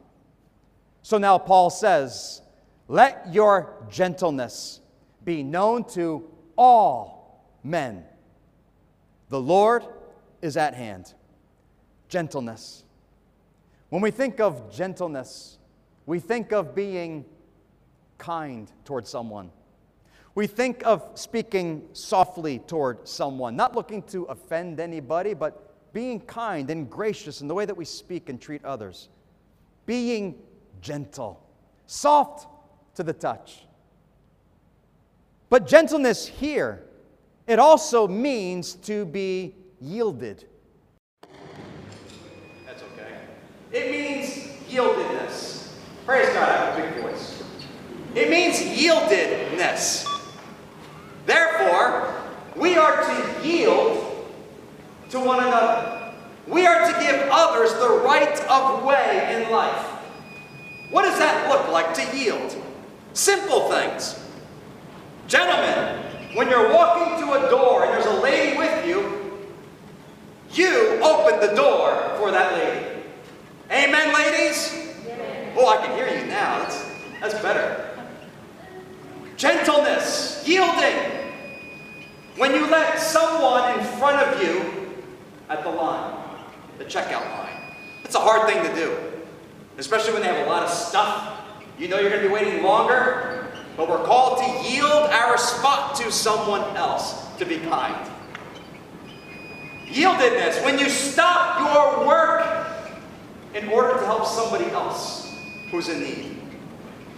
So 1.02 1.18
now 1.18 1.38
Paul 1.38 1.70
says, 1.70 2.42
Let 2.88 3.34
your 3.34 3.74
gentleness 3.90 4.80
be 5.26 5.44
known 5.44 5.84
to 5.90 6.30
all 6.58 7.44
men. 7.64 8.06
The 9.30 9.40
Lord 9.40 9.84
is 10.42 10.58
at 10.58 10.74
hand. 10.74 11.14
Gentleness. 12.10 12.84
When 13.90 14.02
we 14.02 14.12
think 14.12 14.40
of 14.40 14.72
gentleness, 14.72 15.58
we 16.06 16.20
think 16.20 16.52
of 16.54 16.74
being 16.74 17.26
kind 18.18 18.72
towards 18.86 19.10
someone. 19.10 19.52
We 20.36 20.48
think 20.48 20.86
of 20.86 21.10
speaking 21.16 21.90
softly 21.94 22.60
toward 22.60 23.08
someone, 23.08 23.56
not 23.56 23.76
looking 23.76 24.04
to 24.04 24.26
offend 24.26 24.80
anybody, 24.80 25.34
but 25.34 25.94
being 25.94 26.20
kind 26.22 26.70
and 26.70 26.90
gracious 26.90 27.42
in 27.42 27.48
the 27.48 27.56
way 27.56 27.66
that 27.66 27.76
we 27.76 27.86
speak 27.86 28.30
and 28.30 28.40
treat 28.40 28.64
others. 28.64 29.10
Being 29.86 30.36
gentle, 30.82 31.42
soft 31.88 32.48
to 32.96 33.04
the 33.04 33.14
touch. 33.14 33.64
But 35.50 35.66
gentleness 35.66 36.28
here, 36.28 36.84
it 37.48 37.60
also 37.60 38.08
means 38.08 38.74
to 38.76 39.06
be 39.06 39.56
yielded. 39.80 40.46
That's 42.66 42.84
okay. 42.94 43.20
It 43.72 43.92
means 43.92 44.30
yieldedness. 44.70 45.72
Praise 46.06 46.28
God, 46.30 46.50
I 46.50 46.66
have 46.66 46.78
a 46.78 46.82
big 46.82 47.02
voice. 47.02 47.44
It 48.16 48.30
means 48.30 48.60
yieldedness. 48.60 50.06
Therefore, 51.26 52.14
we 52.56 52.76
are 52.76 53.04
to 53.04 53.48
yield 53.48 54.28
to 55.10 55.20
one 55.20 55.40
another. 55.40 56.14
We 56.48 56.66
are 56.66 56.92
to 56.92 57.00
give 57.00 57.28
others 57.32 57.74
the 57.74 58.02
right 58.06 58.40
of 58.50 58.84
way 58.84 59.36
in 59.36 59.52
life. 59.52 59.86
What 60.92 61.04
does 61.04 61.20
that 61.20 61.50
look 61.50 61.68
like 61.70 61.94
to 61.96 62.18
yield? 62.18 62.56
Simple 63.14 63.70
things. 63.70 64.24
Gentlemen, 65.28 66.07
when 66.34 66.50
you're 66.50 66.74
walking 66.74 67.26
to 67.26 67.34
a 67.34 67.50
door 67.50 67.86
and 67.86 67.94
there's 67.94 68.06
a 68.06 68.22
lady 68.22 68.58
with 68.58 68.88
you, 68.88 69.48
you 70.52 71.00
open 71.04 71.40
the 71.40 71.56
door 71.56 72.16
for 72.18 72.32
that 72.32 72.54
lady. 72.54 73.04
Amen, 73.72 74.14
ladies? 74.14 74.74
Oh, 75.56 75.68
I 75.68 75.86
can 75.86 75.96
hear 75.96 76.08
you 76.08 76.26
now. 76.28 76.60
That's, 76.60 76.86
that's 77.20 77.42
better. 77.42 77.90
Gentleness, 79.36 80.44
yielding. 80.48 80.96
When 82.38 82.54
you 82.54 82.70
let 82.70 83.00
someone 83.00 83.80
in 83.80 83.86
front 83.98 84.18
of 84.18 84.42
you 84.42 84.96
at 85.50 85.64
the 85.64 85.70
line, 85.70 86.16
the 86.78 86.86
checkout 86.86 87.26
line, 87.38 87.74
it's 88.04 88.16
a 88.16 88.20
hard 88.20 88.48
thing 88.48 88.64
to 88.64 88.76
do, 88.76 88.96
especially 89.78 90.14
when 90.14 90.22
they 90.22 90.28
have 90.28 90.46
a 90.46 90.50
lot 90.50 90.64
of 90.64 90.70
stuff. 90.70 91.42
You 91.78 91.88
know 91.88 92.00
you're 92.00 92.10
going 92.10 92.22
to 92.22 92.28
be 92.28 92.34
waiting 92.34 92.64
longer, 92.64 93.37
but 93.78 93.88
we're 93.88 94.04
called 94.04 94.40
to 94.40 94.70
yield 94.70 95.10
our 95.12 95.38
spot 95.38 95.96
to 95.96 96.12
someone 96.12 96.62
else 96.76 97.28
to 97.38 97.46
be 97.46 97.60
kind. 97.60 98.12
Yieldedness, 99.86 100.66
when 100.66 100.80
you 100.80 100.90
stop 100.90 101.60
your 101.60 102.08
work 102.08 102.68
in 103.54 103.70
order 103.70 103.94
to 104.00 104.06
help 104.06 104.26
somebody 104.26 104.66
else 104.72 105.32
who's 105.70 105.90
in 105.90 106.02
need. 106.02 106.42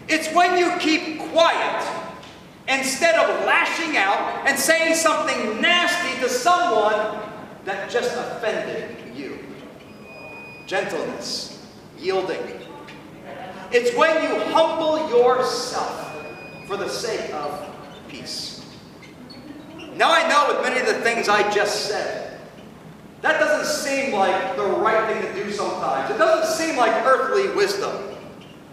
It's 0.10 0.32
when 0.34 0.58
you 0.58 0.72
keep 0.80 1.19
quiet 1.32 1.88
instead 2.67 3.15
of 3.15 3.45
lashing 3.45 3.98
out 3.98 4.45
and 4.45 4.60
saying 4.60 4.95
something 4.95 5.62
nasty 5.62 6.22
to 6.22 6.30
someone 6.30 7.19
that 7.63 7.89
just 7.89 8.15
offended 8.15 8.98
you. 9.15 9.39
Gentleness, 10.67 11.65
yielding. 11.98 12.60
It's 13.72 13.95
when 13.95 14.24
you 14.24 14.39
humble 14.52 15.10
yourself 15.10 16.09
for 16.69 16.77
the 16.77 16.88
sake 16.88 17.34
of 17.34 17.67
peace. 18.10 18.63
Now 19.95 20.12
I 20.13 20.29
know 20.29 20.53
with 20.53 20.63
many 20.63 20.79
of 20.79 20.86
the 20.86 21.01
things 21.01 21.27
I 21.27 21.51
just 21.51 21.88
said, 21.88 22.39
that 23.23 23.39
doesn't 23.39 23.65
seem 23.65 24.13
like 24.13 24.55
the 24.55 24.65
right 24.65 25.12
thing 25.12 25.34
to 25.34 25.43
do 25.43 25.51
sometimes. 25.51 26.12
It 26.12 26.19
doesn't 26.19 26.55
seem 26.55 26.77
like 26.77 26.93
earthly 27.08 27.49
wisdom 27.55 28.15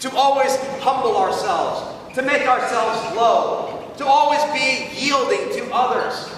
to 0.00 0.14
always 0.14 0.54
humble 0.80 1.16
ourselves, 1.16 2.14
to 2.14 2.20
make 2.20 2.46
ourselves 2.46 3.16
low, 3.16 3.90
to 3.96 4.04
always 4.04 4.44
be 4.52 4.88
yielding 4.94 5.56
to 5.56 5.72
others. 5.72 6.30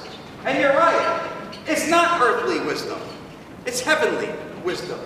And 0.45 0.61
you're 0.61 0.75
right, 0.75 1.29
it's 1.67 1.91
not 1.91 2.21
earthly 2.21 2.61
wisdom, 2.61 3.01
it's 3.67 3.81
heavenly 3.81 4.31
wisdom. 4.63 5.01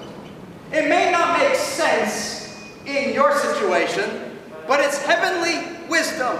It 0.71 0.87
may 0.87 1.11
not 1.11 1.39
make 1.39 1.55
sense 1.55 2.63
in 2.85 3.15
your 3.15 3.35
situation, 3.39 4.22
but 4.67 4.81
it's 4.81 4.99
heavenly 4.99 5.89
wisdom. 5.89 6.37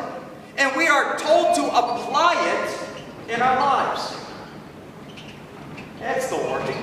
And 0.59 0.77
we 0.77 0.89
are 0.89 1.19
told 1.19 1.55
to 1.57 1.65
apply 1.65 2.35
it 2.37 3.33
in 3.35 3.41
our 3.41 3.57
lives. 3.57 4.17
That's 5.99 6.29
the 6.29 6.37
warning. 6.37 6.77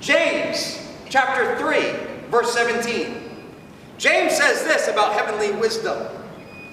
James 0.00 0.86
chapter 1.08 1.58
3, 1.58 2.28
verse 2.30 2.52
17. 2.52 3.16
James 3.98 4.36
says 4.36 4.64
this 4.64 4.88
about 4.88 5.12
heavenly 5.12 5.52
wisdom. 5.60 6.06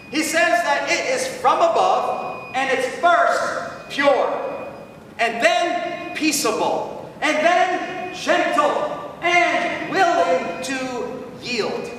He 0.10 0.24
says 0.24 0.63
that 0.63 0.89
it 0.89 1.13
is 1.13 1.28
from 1.41 1.58
above, 1.58 2.52
and 2.56 2.78
it's 2.78 2.88
first 3.00 3.89
pure, 3.89 4.72
and 5.20 5.43
then 5.43 6.15
peaceable, 6.15 7.12
and 7.22 7.36
then 7.38 8.15
gentle 8.15 9.17
and 9.22 9.91
willing 9.91 10.63
to 10.63 11.24
yield, 11.41 11.91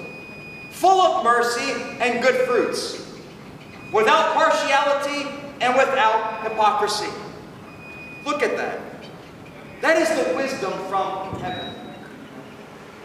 full 0.78 1.00
of 1.00 1.24
mercy 1.24 1.72
and 2.00 2.22
good 2.22 2.46
fruits, 2.46 3.04
without 3.92 4.34
partiality 4.34 5.28
and 5.60 5.74
without 5.76 6.42
hypocrisy. 6.42 7.10
Look 8.24 8.42
at 8.42 8.56
that. 8.56 8.80
That 9.80 9.96
is 9.98 10.08
the 10.10 10.34
wisdom 10.36 10.72
from 10.88 11.40
heaven. 11.40 11.74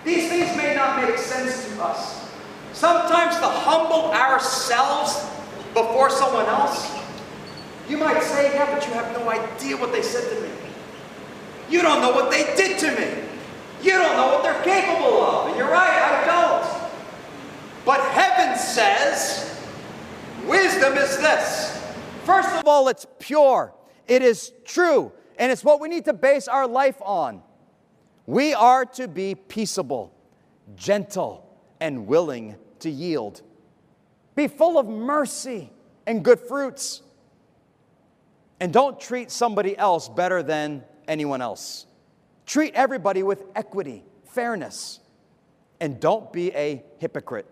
These 0.04 0.30
things 0.30 0.56
may 0.58 0.76
not 0.76 1.02
make 1.02 1.18
sense 1.18 1.68
to 1.70 1.84
us. 1.84 2.30
Sometimes 2.74 3.36
to 3.38 3.48
humble 3.48 4.12
ourselves 4.12 5.24
before 5.74 6.10
someone 6.10 6.46
else, 6.46 6.92
you 7.88 7.98
might 7.98 8.22
say, 8.22 8.54
Yeah, 8.54 8.74
but 8.74 8.86
you 8.88 8.94
have 8.94 9.12
no 9.18 9.30
idea 9.30 9.78
what 9.78 9.92
they 9.92 10.02
said 10.02 10.30
to 10.36 10.42
me. 10.42 10.50
You 11.70 11.82
don't 11.82 12.02
know 12.02 12.12
what 12.12 12.30
they 12.30 12.56
did 12.56 12.78
to 12.80 12.92
me. 12.92 13.24
You 13.82 13.92
don't 13.92 14.16
know 14.16 14.28
what 14.28 14.44
they're 14.44 14.64
capable 14.64 15.22
of. 15.22 15.48
And 15.48 15.58
you're 15.58 15.70
right, 15.70 15.90
I 15.90 16.26
don't. 16.26 16.63
But 17.86 18.00
heaven 18.02 18.58
says, 18.58 19.60
wisdom 20.46 20.94
is 20.94 21.18
this. 21.18 21.82
First 22.24 22.50
of 22.56 22.68
all, 22.68 22.88
it's 22.88 23.06
pure, 23.20 23.74
it 24.08 24.22
is 24.22 24.54
true, 24.64 25.12
and 25.38 25.52
it's 25.52 25.64
what 25.64 25.82
we 25.82 25.90
need 25.90 26.06
to 26.06 26.14
base 26.14 26.48
our 26.48 26.68
life 26.68 27.02
on. 27.02 27.42
We 28.26 28.54
are 28.54 28.86
to 28.86 29.08
be 29.10 29.36
peaceable, 29.36 30.16
gentle, 30.76 31.46
and 31.82 32.08
willing 32.08 32.56
to 32.80 32.90
yield. 32.90 33.42
Be 34.36 34.48
full 34.48 34.78
of 34.78 34.88
mercy 34.88 35.70
and 36.08 36.24
good 36.24 36.40
fruits. 36.40 37.02
And 38.62 38.72
don't 38.72 38.98
treat 38.98 39.30
somebody 39.30 39.78
else 39.78 40.08
better 40.08 40.42
than 40.42 40.86
anyone 41.08 41.42
else. 41.42 41.86
Treat 42.46 42.74
everybody 42.76 43.24
with 43.24 43.44
equity, 43.56 44.06
fairness, 44.26 45.02
and 45.82 46.00
don't 46.00 46.32
be 46.32 46.54
a 46.56 46.82
hypocrite. 47.00 47.46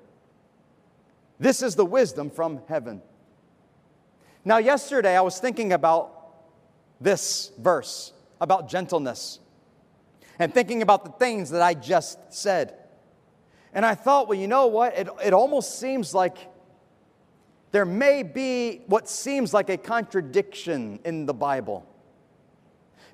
This 1.41 1.63
is 1.63 1.75
the 1.75 1.83
wisdom 1.83 2.29
from 2.29 2.61
heaven. 2.67 3.01
Now, 4.45 4.59
yesterday 4.59 5.17
I 5.17 5.21
was 5.21 5.39
thinking 5.39 5.73
about 5.73 6.19
this 7.01 7.51
verse 7.57 8.13
about 8.39 8.69
gentleness 8.69 9.39
and 10.37 10.53
thinking 10.53 10.83
about 10.83 11.03
the 11.03 11.09
things 11.11 11.49
that 11.49 11.63
I 11.63 11.73
just 11.73 12.19
said. 12.31 12.75
And 13.73 13.83
I 13.83 13.95
thought, 13.95 14.27
well, 14.27 14.37
you 14.37 14.47
know 14.47 14.67
what? 14.67 14.95
It, 14.95 15.09
it 15.25 15.33
almost 15.33 15.79
seems 15.79 16.13
like 16.13 16.37
there 17.71 17.85
may 17.85 18.21
be 18.21 18.83
what 18.85 19.09
seems 19.09 19.51
like 19.51 19.71
a 19.71 19.77
contradiction 19.77 20.99
in 21.05 21.25
the 21.25 21.33
Bible. 21.33 21.87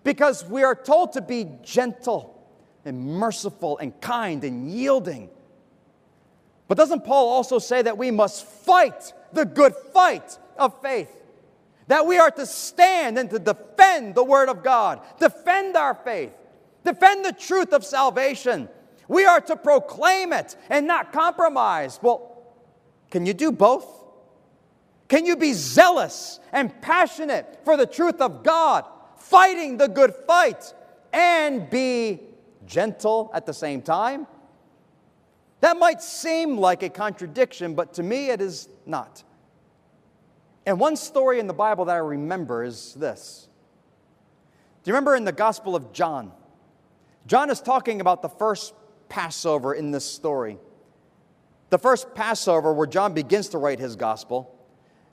Because 0.03 0.43
we 0.43 0.63
are 0.63 0.75
told 0.75 1.13
to 1.13 1.21
be 1.21 1.47
gentle 1.63 2.45
and 2.83 3.05
merciful 3.05 3.77
and 3.77 3.99
kind 4.01 4.43
and 4.43 4.69
yielding. 4.69 5.29
But 6.67 6.77
doesn't 6.77 7.05
Paul 7.05 7.29
also 7.29 7.59
say 7.59 7.81
that 7.81 7.97
we 7.97 8.11
must 8.11 8.45
fight 8.45 9.13
the 9.31 9.45
good 9.45 9.73
fight 9.93 10.37
of 10.57 10.81
faith? 10.81 11.09
That 11.87 12.05
we 12.05 12.17
are 12.17 12.31
to 12.31 12.45
stand 12.45 13.17
and 13.17 13.29
to 13.29 13.39
defend 13.39 14.15
the 14.15 14.23
Word 14.23 14.49
of 14.49 14.63
God, 14.63 15.01
defend 15.19 15.77
our 15.77 15.95
faith, 15.95 16.33
defend 16.83 17.23
the 17.23 17.31
truth 17.31 17.71
of 17.71 17.85
salvation. 17.85 18.67
We 19.07 19.25
are 19.25 19.39
to 19.41 19.55
proclaim 19.55 20.33
it 20.33 20.57
and 20.69 20.85
not 20.85 21.13
compromise. 21.13 21.99
Well, 22.01 22.43
can 23.09 23.25
you 23.25 23.33
do 23.33 23.53
both? 23.53 23.87
Can 25.07 25.25
you 25.25 25.37
be 25.37 25.53
zealous 25.53 26.41
and 26.51 26.81
passionate 26.81 27.61
for 27.63 27.77
the 27.77 27.85
truth 27.85 28.19
of 28.19 28.43
God 28.43 28.83
fighting 29.17 29.77
the 29.77 29.87
good 29.87 30.13
fight, 30.25 30.73
and 31.11 31.69
be 31.69 32.19
gentle 32.65 33.31
at 33.33 33.45
the 33.45 33.53
same 33.53 33.81
time? 33.81 34.27
That 35.59 35.77
might 35.77 36.01
seem 36.01 36.57
like 36.57 36.83
a 36.83 36.89
contradiction, 36.89 37.73
but 37.73 37.93
to 37.95 38.03
me 38.03 38.29
it 38.29 38.41
is 38.41 38.69
not. 38.85 39.23
And 40.65 40.79
one 40.79 40.95
story 40.95 41.39
in 41.39 41.47
the 41.47 41.53
Bible 41.53 41.85
that 41.85 41.95
I 41.95 41.99
remember 41.99 42.63
is 42.63 42.93
this. 42.93 43.47
Do 44.83 44.89
you 44.89 44.93
remember 44.93 45.15
in 45.15 45.23
the 45.23 45.31
Gospel 45.31 45.75
of 45.75 45.93
John? 45.93 46.31
John 47.25 47.49
is 47.49 47.59
talking 47.59 48.01
about 48.01 48.21
the 48.21 48.29
first 48.29 48.73
Passover 49.09 49.73
in 49.73 49.91
this 49.91 50.05
story. 50.05 50.57
The 51.69 51.77
first 51.77 52.13
Passover, 52.13 52.73
where 52.73 52.87
John 52.87 53.13
begins 53.13 53.49
to 53.49 53.57
write 53.57 53.79
his 53.79 53.95
Gospel, 53.95 54.53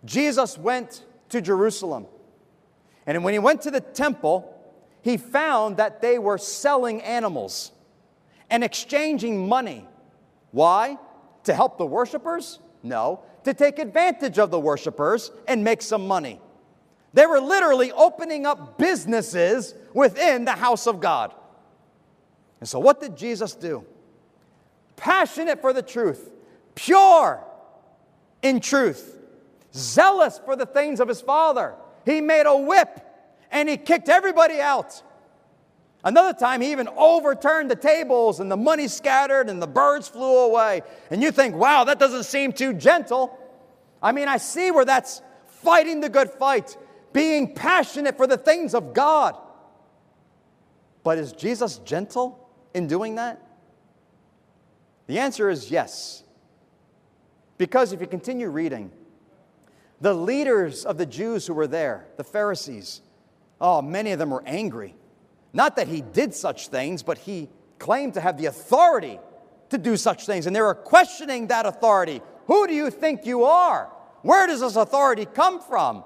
Jesus 0.04 0.58
went 0.58 1.04
to 1.30 1.40
Jerusalem. 1.40 2.06
And 3.06 3.24
when 3.24 3.32
he 3.32 3.38
went 3.38 3.62
to 3.62 3.70
the 3.70 3.80
temple, 3.80 4.50
he 5.02 5.16
found 5.16 5.76
that 5.78 6.00
they 6.00 6.18
were 6.18 6.38
selling 6.38 7.02
animals 7.02 7.72
and 8.50 8.62
exchanging 8.62 9.48
money. 9.48 9.86
Why? 10.54 10.96
To 11.44 11.52
help 11.52 11.76
the 11.76 11.84
worshipers? 11.84 12.60
No, 12.82 13.20
to 13.44 13.52
take 13.52 13.78
advantage 13.78 14.38
of 14.38 14.50
the 14.50 14.60
worshipers 14.60 15.30
and 15.46 15.62
make 15.62 15.82
some 15.82 16.06
money. 16.06 16.40
They 17.12 17.26
were 17.26 17.40
literally 17.40 17.92
opening 17.92 18.46
up 18.46 18.78
businesses 18.78 19.74
within 19.92 20.44
the 20.44 20.52
house 20.52 20.86
of 20.86 21.00
God. 21.00 21.34
And 22.60 22.68
so, 22.68 22.78
what 22.78 23.00
did 23.00 23.16
Jesus 23.16 23.54
do? 23.54 23.84
Passionate 24.96 25.60
for 25.60 25.72
the 25.72 25.82
truth, 25.82 26.30
pure 26.74 27.44
in 28.42 28.60
truth, 28.60 29.18
zealous 29.74 30.40
for 30.44 30.56
the 30.56 30.66
things 30.66 31.00
of 31.00 31.08
his 31.08 31.20
Father 31.20 31.74
he 32.04 32.20
made 32.20 32.46
a 32.46 32.56
whip 32.56 33.00
and 33.50 33.68
he 33.68 33.76
kicked 33.76 34.08
everybody 34.08 34.60
out. 34.60 35.02
Another 36.04 36.38
time, 36.38 36.60
he 36.60 36.70
even 36.70 36.86
overturned 36.88 37.70
the 37.70 37.76
tables 37.76 38.38
and 38.38 38.50
the 38.50 38.56
money 38.58 38.88
scattered 38.88 39.48
and 39.48 39.60
the 39.60 39.66
birds 39.66 40.06
flew 40.06 40.44
away. 40.44 40.82
And 41.10 41.22
you 41.22 41.32
think, 41.32 41.54
wow, 41.54 41.84
that 41.84 41.98
doesn't 41.98 42.24
seem 42.24 42.52
too 42.52 42.74
gentle. 42.74 43.38
I 44.02 44.12
mean, 44.12 44.28
I 44.28 44.36
see 44.36 44.70
where 44.70 44.84
that's 44.84 45.22
fighting 45.46 46.00
the 46.00 46.10
good 46.10 46.30
fight, 46.30 46.76
being 47.14 47.54
passionate 47.54 48.18
for 48.18 48.26
the 48.26 48.36
things 48.36 48.74
of 48.74 48.92
God. 48.92 49.34
But 51.02 51.16
is 51.16 51.32
Jesus 51.32 51.78
gentle 51.78 52.50
in 52.74 52.86
doing 52.86 53.14
that? 53.14 53.40
The 55.06 55.18
answer 55.18 55.48
is 55.48 55.70
yes. 55.70 56.22
Because 57.56 57.92
if 57.92 58.00
you 58.02 58.06
continue 58.06 58.50
reading, 58.50 58.90
the 60.02 60.12
leaders 60.12 60.84
of 60.84 60.98
the 60.98 61.06
Jews 61.06 61.46
who 61.46 61.54
were 61.54 61.66
there, 61.66 62.08
the 62.18 62.24
Pharisees, 62.24 63.00
oh, 63.58 63.80
many 63.80 64.12
of 64.12 64.18
them 64.18 64.30
were 64.30 64.42
angry. 64.44 64.96
Not 65.54 65.76
that 65.76 65.88
he 65.88 66.02
did 66.02 66.34
such 66.34 66.68
things, 66.68 67.02
but 67.02 67.16
he 67.16 67.48
claimed 67.78 68.14
to 68.14 68.20
have 68.20 68.36
the 68.36 68.46
authority 68.46 69.18
to 69.70 69.78
do 69.78 69.96
such 69.96 70.26
things. 70.26 70.46
And 70.46 70.54
they 70.54 70.60
were 70.60 70.74
questioning 70.74 71.46
that 71.46 71.64
authority. 71.64 72.20
Who 72.46 72.66
do 72.66 72.74
you 72.74 72.90
think 72.90 73.24
you 73.24 73.44
are? 73.44 73.90
Where 74.22 74.46
does 74.46 74.60
this 74.60 74.76
authority 74.76 75.24
come 75.26 75.60
from? 75.62 76.04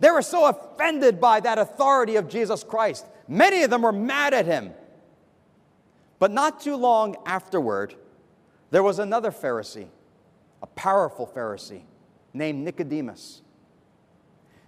They 0.00 0.10
were 0.10 0.22
so 0.22 0.46
offended 0.46 1.20
by 1.20 1.38
that 1.40 1.58
authority 1.58 2.16
of 2.16 2.28
Jesus 2.28 2.64
Christ. 2.64 3.06
Many 3.28 3.62
of 3.62 3.70
them 3.70 3.82
were 3.82 3.92
mad 3.92 4.34
at 4.34 4.44
him. 4.44 4.72
But 6.18 6.32
not 6.32 6.60
too 6.60 6.76
long 6.76 7.16
afterward, 7.24 7.94
there 8.70 8.82
was 8.82 8.98
another 8.98 9.30
Pharisee, 9.30 9.88
a 10.62 10.66
powerful 10.66 11.30
Pharisee 11.32 11.82
named 12.34 12.64
Nicodemus. 12.64 13.42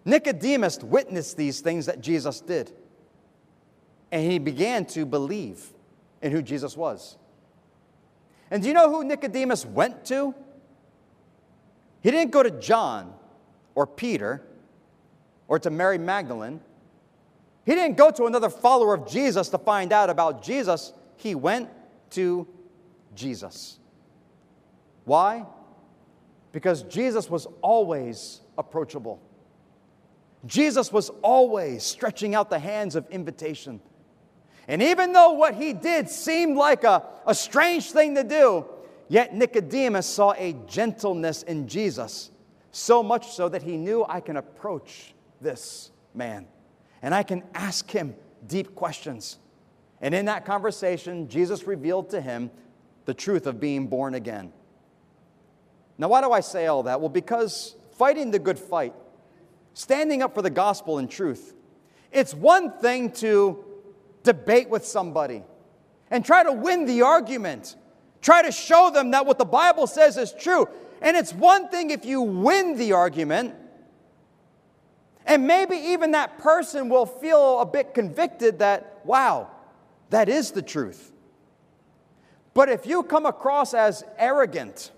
Nicodemus 0.04 0.78
witnessed 0.82 1.36
these 1.36 1.60
things 1.60 1.86
that 1.86 2.00
Jesus 2.00 2.40
did, 2.40 2.72
and 4.14 4.30
he 4.30 4.38
began 4.38 4.86
to 4.86 5.04
believe 5.04 5.70
in 6.22 6.32
who 6.32 6.40
Jesus 6.40 6.76
was. 6.76 7.18
And 8.50 8.62
do 8.62 8.68
you 8.68 8.74
know 8.74 8.88
who 8.88 9.04
Nicodemus 9.04 9.66
went 9.66 10.06
to? 10.06 10.34
He 12.00 12.10
didn't 12.10 12.30
go 12.30 12.42
to 12.42 12.50
John 12.50 13.12
or 13.74 13.86
Peter 13.86 14.40
or 15.48 15.58
to 15.58 15.68
Mary 15.68 15.98
Magdalene. 15.98 16.60
He 17.66 17.74
didn't 17.74 17.96
go 17.96 18.10
to 18.10 18.24
another 18.24 18.48
follower 18.48 18.94
of 18.94 19.06
Jesus 19.06 19.48
to 19.50 19.58
find 19.58 19.92
out 19.92 20.08
about 20.08 20.42
Jesus. 20.42 20.92
He 21.16 21.34
went 21.34 21.68
to 22.10 22.46
Jesus. 23.14 23.78
Why? 25.04 25.44
because 26.54 26.84
Jesus 26.84 27.28
was 27.28 27.48
always 27.62 28.40
approachable. 28.56 29.20
Jesus 30.46 30.92
was 30.92 31.10
always 31.20 31.82
stretching 31.82 32.36
out 32.36 32.48
the 32.48 32.60
hands 32.60 32.94
of 32.94 33.10
invitation. 33.10 33.80
And 34.66 34.82
even 34.82 35.12
though 35.12 35.32
what 35.32 35.54
he 35.54 35.72
did 35.72 36.08
seemed 36.08 36.56
like 36.56 36.84
a, 36.84 37.04
a 37.26 37.34
strange 37.34 37.90
thing 37.92 38.14
to 38.14 38.24
do, 38.24 38.64
yet 39.08 39.34
Nicodemus 39.34 40.06
saw 40.06 40.32
a 40.32 40.54
gentleness 40.66 41.42
in 41.42 41.68
Jesus, 41.68 42.30
so 42.70 43.02
much 43.02 43.32
so 43.32 43.48
that 43.48 43.62
he 43.62 43.76
knew 43.76 44.04
I 44.08 44.20
can 44.20 44.36
approach 44.36 45.14
this 45.40 45.90
man 46.14 46.46
and 47.02 47.14
I 47.14 47.22
can 47.22 47.42
ask 47.54 47.90
him 47.90 48.14
deep 48.46 48.74
questions. 48.74 49.38
And 50.00 50.14
in 50.14 50.24
that 50.26 50.44
conversation, 50.44 51.28
Jesus 51.28 51.66
revealed 51.66 52.10
to 52.10 52.20
him 52.20 52.50
the 53.04 53.14
truth 53.14 53.46
of 53.46 53.60
being 53.60 53.86
born 53.86 54.14
again. 54.14 54.52
Now, 55.98 56.08
why 56.08 56.22
do 56.22 56.32
I 56.32 56.40
say 56.40 56.66
all 56.66 56.82
that? 56.84 57.00
Well, 57.00 57.10
because 57.10 57.76
fighting 57.92 58.30
the 58.30 58.38
good 58.38 58.58
fight, 58.58 58.94
standing 59.74 60.22
up 60.22 60.34
for 60.34 60.42
the 60.42 60.50
gospel 60.50 60.98
and 60.98 61.08
truth, 61.10 61.54
It's 62.14 62.32
one 62.32 62.70
thing 62.78 63.10
to 63.12 63.64
debate 64.24 64.68
with 64.68 64.84
somebody 64.84 65.44
and 66.10 66.24
try 66.24 66.42
to 66.42 66.52
win 66.52 66.86
the 66.86 67.02
argument, 67.02 67.76
try 68.20 68.42
to 68.42 68.50
show 68.50 68.90
them 68.90 69.12
that 69.12 69.24
what 69.24 69.38
the 69.38 69.44
Bible 69.44 69.86
says 69.86 70.16
is 70.16 70.32
true. 70.32 70.68
And 71.00 71.16
it's 71.16 71.32
one 71.32 71.68
thing 71.68 71.90
if 71.90 72.04
you 72.04 72.22
win 72.22 72.76
the 72.76 72.92
argument, 72.92 73.54
and 75.26 75.46
maybe 75.46 75.76
even 75.76 76.10
that 76.10 76.38
person 76.38 76.88
will 76.88 77.06
feel 77.06 77.60
a 77.60 77.66
bit 77.66 77.94
convicted 77.94 78.58
that, 78.58 79.00
wow, 79.04 79.50
that 80.10 80.28
is 80.28 80.50
the 80.50 80.62
truth. 80.62 81.12
But 82.52 82.68
if 82.68 82.86
you 82.86 83.02
come 83.02 83.26
across 83.26 83.74
as 83.74 84.04
arrogant, 84.18 84.92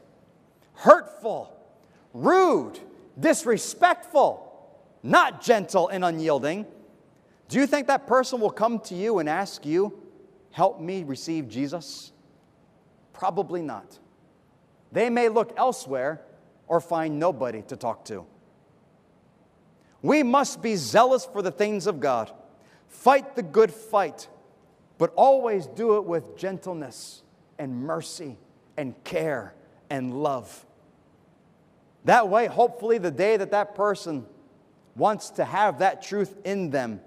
hurtful, 0.75 1.57
rude, 2.13 2.79
disrespectful, 3.19 4.43
not 5.03 5.41
gentle 5.41 5.89
and 5.89 6.05
unyielding, 6.05 6.67
do 7.49 7.59
you 7.59 7.67
think 7.67 7.87
that 7.87 8.07
person 8.07 8.41
will 8.41 8.51
come 8.51 8.81
to 8.81 8.95
you 8.95 9.19
and 9.19 9.29
ask 9.29 9.65
you, 9.65 10.03
Help 10.57 10.81
me 10.81 11.05
receive 11.05 11.49
Jesus? 11.51 12.13
Probably 13.13 13.61
not. 13.61 13.99
They 14.91 15.11
may 15.11 15.29
look 15.29 15.53
elsewhere 15.59 16.23
or 16.67 16.81
find 16.81 17.19
nobody 17.19 17.61
to 17.69 17.77
talk 17.77 18.07
to. 18.07 18.25
We 20.01 20.23
must 20.23 20.63
be 20.63 20.77
zealous 20.77 21.27
for 21.27 21.43
the 21.43 21.51
things 21.51 21.87
of 21.87 22.01
God, 22.01 22.33
fight 22.89 23.37
the 23.37 23.43
good 23.43 23.71
fight, 23.71 24.29
but 24.97 25.13
always 25.15 25.67
do 25.67 25.99
it 25.99 26.05
with 26.05 26.39
gentleness 26.39 27.23
and 27.59 27.83
mercy 27.83 28.39
and 28.79 28.95
care 29.05 29.55
and 29.91 30.23
love. 30.23 30.65
That 32.07 32.31
way, 32.31 32.47
hopefully, 32.47 32.97
the 32.97 33.11
day 33.11 33.37
that 33.37 33.51
that 33.51 33.75
person 33.75 34.25
wants 34.95 35.29
to 35.33 35.45
have 35.45 35.81
that 35.81 36.01
truth 36.01 36.35
in 36.45 36.71
them, 36.71 37.03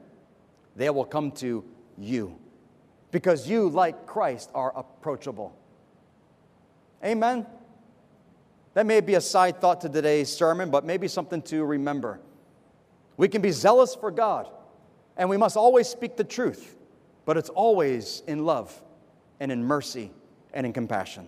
they 0.80 0.90
will 0.90 1.06
come 1.06 1.32
to 1.34 1.66
you 1.98 2.40
because 3.12 3.50
you, 3.50 3.68
like 3.68 4.06
Christ, 4.06 4.50
are 4.56 4.72
approachable. 4.78 5.54
Amen? 7.04 7.46
That 8.76 8.86
may 8.86 9.02
be 9.02 9.16
a 9.16 9.22
side 9.22 9.60
thought 9.60 9.82
to 9.82 9.90
today's 9.90 10.32
sermon, 10.32 10.70
but 10.70 10.86
maybe 10.86 11.10
something 11.10 11.42
to 11.44 11.66
remember. 11.66 12.22
We 13.18 13.28
can 13.28 13.42
be 13.42 13.52
zealous 13.52 13.94
for 13.94 14.10
God, 14.10 14.50
and 15.18 15.30
we 15.30 15.36
must 15.36 15.58
always 15.58 15.90
speak 15.90 16.16
the 16.16 16.24
truth, 16.24 16.78
but 17.26 17.36
it's 17.36 17.50
always 17.50 18.24
in 18.26 18.46
love 18.46 18.82
and 19.42 19.52
in 19.52 19.62
mercy 19.62 20.12
and 20.54 20.66
in 20.66 20.72
compassion. 20.72 21.28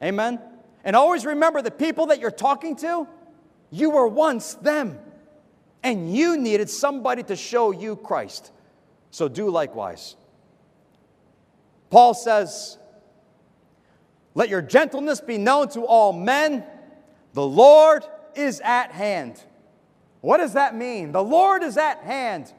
Amen? 0.00 0.40
And 0.84 0.94
always 0.94 1.26
remember 1.26 1.60
the 1.60 1.72
people 1.72 2.06
that 2.06 2.20
you're 2.20 2.30
talking 2.30 2.76
to, 2.76 3.08
you 3.72 3.90
were 3.90 4.06
once 4.06 4.54
them, 4.54 5.00
and 5.84 6.12
you 6.12 6.36
needed 6.38 6.68
somebody 6.70 7.22
to 7.24 7.36
show 7.36 7.70
you 7.70 7.94
Christ. 7.94 8.50
So 9.10 9.28
do 9.28 9.50
likewise. 9.50 10.16
Paul 11.90 12.14
says, 12.14 12.78
Let 14.34 14.48
your 14.48 14.62
gentleness 14.62 15.20
be 15.20 15.38
known 15.38 15.68
to 15.68 15.82
all 15.82 16.12
men. 16.12 16.64
The 17.34 17.46
Lord 17.46 18.04
is 18.34 18.60
at 18.64 18.90
hand. 18.90 19.40
What 20.22 20.38
does 20.38 20.54
that 20.54 20.74
mean? 20.74 21.12
The 21.12 21.22
Lord 21.22 21.62
is 21.62 21.76
at 21.76 21.98
hand. 21.98 22.52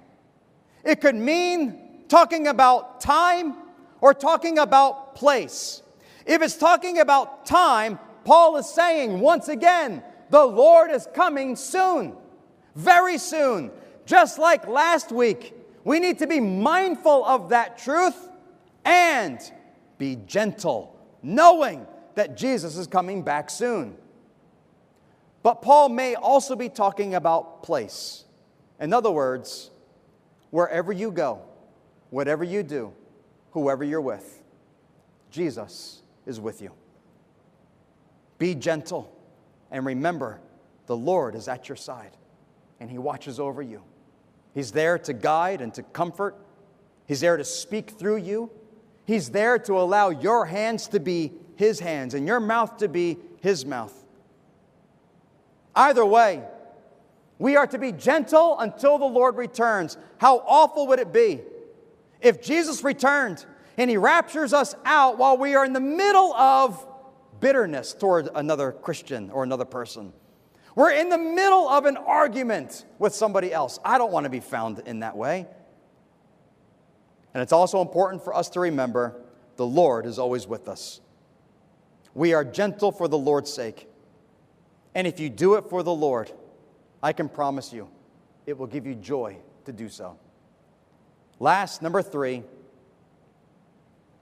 It 0.83 1.01
could 1.01 1.15
mean 1.15 2.05
talking 2.07 2.47
about 2.47 3.01
time 3.01 3.55
or 4.01 4.13
talking 4.13 4.59
about 4.59 5.15
place. 5.15 5.81
If 6.27 6.41
it's 6.41 6.55
talking 6.55 6.99
about 6.99 7.45
time, 7.45 7.97
Paul 8.23 8.57
is 8.57 8.69
saying 8.69 9.19
once 9.19 9.47
again, 9.47 10.03
the 10.29 10.45
Lord 10.45 10.91
is 10.91 11.07
coming 11.13 11.55
soon, 11.55 12.15
very 12.75 13.17
soon. 13.17 13.71
Just 14.05 14.37
like 14.37 14.67
last 14.67 15.11
week, 15.11 15.53
we 15.83 15.99
need 15.99 16.19
to 16.19 16.27
be 16.27 16.39
mindful 16.39 17.25
of 17.25 17.49
that 17.49 17.77
truth 17.77 18.29
and 18.83 19.39
be 19.97 20.17
gentle, 20.27 20.99
knowing 21.23 21.87
that 22.15 22.37
Jesus 22.37 22.77
is 22.77 22.87
coming 22.87 23.23
back 23.23 23.49
soon. 23.49 23.95
But 25.41 25.61
Paul 25.61 25.89
may 25.89 26.15
also 26.15 26.55
be 26.55 26.69
talking 26.69 27.15
about 27.15 27.63
place. 27.63 28.25
In 28.79 28.93
other 28.93 29.11
words, 29.11 29.71
wherever 30.49 30.91
you 30.91 31.11
go, 31.11 31.41
whatever 32.09 32.43
you 32.43 32.63
do, 32.63 32.93
whoever 33.51 33.83
you're 33.83 34.01
with, 34.01 34.43
Jesus 35.31 36.01
is 36.25 36.39
with 36.39 36.61
you. 36.61 36.71
Be 38.37 38.55
gentle 38.55 39.11
and 39.71 39.85
remember 39.85 40.39
the 40.87 40.95
Lord 40.95 41.35
is 41.35 41.47
at 41.47 41.69
your 41.69 41.75
side 41.75 42.11
and 42.79 42.89
He 42.89 42.97
watches 42.97 43.39
over 43.39 43.61
you. 43.61 43.81
He's 44.53 44.71
there 44.71 44.97
to 44.99 45.13
guide 45.13 45.61
and 45.61 45.73
to 45.73 45.83
comfort, 45.83 46.35
He's 47.07 47.21
there 47.21 47.37
to 47.37 47.43
speak 47.43 47.91
through 47.91 48.17
you 48.17 48.51
He's 49.05 49.29
there 49.29 49.59
to 49.59 49.79
allow 49.79 50.09
your 50.09 50.45
hands 50.45 50.87
to 50.89 50.99
be 50.99 51.31
His 51.55 51.79
hands 51.79 52.13
and 52.13 52.27
your 52.27 52.39
mouth 52.39 52.77
to 52.77 52.87
be 52.87 53.17
His 53.39 53.65
mouth. 53.65 53.93
Either 55.75 56.05
way, 56.05 56.43
we 57.37 57.55
are 57.55 57.67
to 57.67 57.77
be 57.77 57.91
gentle 57.91 58.57
until 58.59 58.97
the 58.97 59.05
Lord 59.05 59.35
returns. 59.35 59.97
How 60.17 60.39
awful 60.39 60.87
would 60.87 60.99
it 60.99 61.13
be 61.13 61.41
if 62.21 62.41
Jesus 62.41 62.83
returned 62.83 63.45
and 63.77 63.89
He 63.89 63.97
raptures 63.97 64.53
us 64.53 64.73
out 64.85 65.17
while 65.17 65.37
we 65.37 65.53
are 65.53 65.65
in 65.65 65.73
the 65.73 65.79
middle 65.79 66.33
of 66.33 66.85
bitterness 67.39 67.93
toward 67.93 68.29
another 68.33 68.71
Christian 68.71 69.29
or 69.29 69.43
another 69.43 69.65
person? 69.65 70.13
We're 70.75 70.91
in 70.91 71.07
the 71.07 71.17
middle 71.17 71.69
of 71.69 71.85
an 71.85 71.95
argument 71.95 72.85
with 72.99 73.15
somebody 73.15 73.53
else. 73.53 73.79
I 73.83 73.97
don't 73.97 74.11
want 74.11 74.25
to 74.25 74.29
be 74.29 74.41
found 74.41 74.79
in 74.85 74.99
that 74.99 75.15
way. 75.15 75.47
And 77.33 77.41
it's 77.41 77.53
also 77.53 77.81
important 77.81 78.23
for 78.23 78.35
us 78.35 78.49
to 78.49 78.59
remember 78.59 79.15
the 79.55 79.65
Lord 79.65 80.05
is 80.05 80.19
always 80.19 80.45
with 80.47 80.67
us. 80.67 80.99
We 82.13 82.33
are 82.33 82.43
gentle 82.43 82.91
for 82.91 83.07
the 83.07 83.17
Lord's 83.17 83.51
sake. 83.51 83.89
And 84.93 85.07
if 85.07 85.19
you 85.19 85.29
do 85.29 85.55
it 85.55 85.69
for 85.69 85.81
the 85.81 85.93
Lord, 85.93 86.31
I 87.01 87.13
can 87.13 87.29
promise 87.29 87.71
you 87.71 87.89
it 88.45 88.57
will 88.57 88.67
give 88.67 88.85
you 88.85 88.95
joy 88.95 89.37
to 89.65 89.73
do 89.73 89.89
so. 89.89 90.17
Last, 91.39 91.81
number 91.81 92.01
three, 92.01 92.43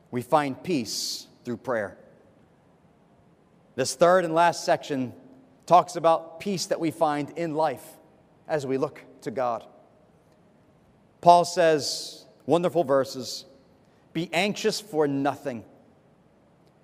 we 0.09 0.21
find 0.21 0.61
peace 0.63 1.27
through 1.45 1.57
prayer. 1.57 1.97
This 3.75 3.95
third 3.95 4.25
and 4.25 4.33
last 4.33 4.63
section 4.63 5.13
talks 5.65 5.95
about 5.95 6.39
peace 6.39 6.67
that 6.67 6.80
we 6.80 6.91
find 6.91 7.30
in 7.32 7.56
life 7.56 7.86
as 8.47 8.65
we 8.65 8.78
look 8.78 9.02
to 9.21 9.32
God. 9.32 9.65
Paul 11.21 11.45
says, 11.45 12.26
Wonderful 12.45 12.84
verses. 12.84 13.45
Be 14.12 14.30
anxious 14.34 14.80
for 14.82 15.08
nothing. 15.08 15.63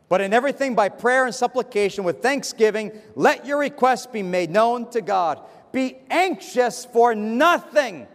But 0.07 0.21
in 0.21 0.33
everything, 0.33 0.73
by 0.73 0.89
prayer 0.89 1.25
and 1.25 1.35
supplication 1.35 2.03
with 2.03 2.21
thanksgiving, 2.21 2.91
let 3.15 3.45
your 3.45 3.59
requests 3.59 4.07
be 4.07 4.23
made 4.23 4.49
known 4.49 4.89
to 4.91 5.01
God. 5.01 5.39
Be 5.71 5.97
anxious 6.09 6.85
for 6.85 7.13
nothing. 7.13 8.07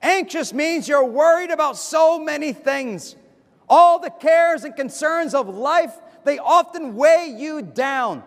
Anxious 0.00 0.52
means 0.54 0.88
you're 0.88 1.04
worried 1.04 1.50
about 1.50 1.76
so 1.76 2.18
many 2.18 2.52
things. 2.52 3.16
All 3.68 3.98
the 3.98 4.10
cares 4.10 4.64
and 4.64 4.74
concerns 4.74 5.34
of 5.34 5.48
life, 5.48 5.94
they 6.24 6.38
often 6.38 6.94
weigh 6.94 7.34
you 7.36 7.60
down. 7.60 8.22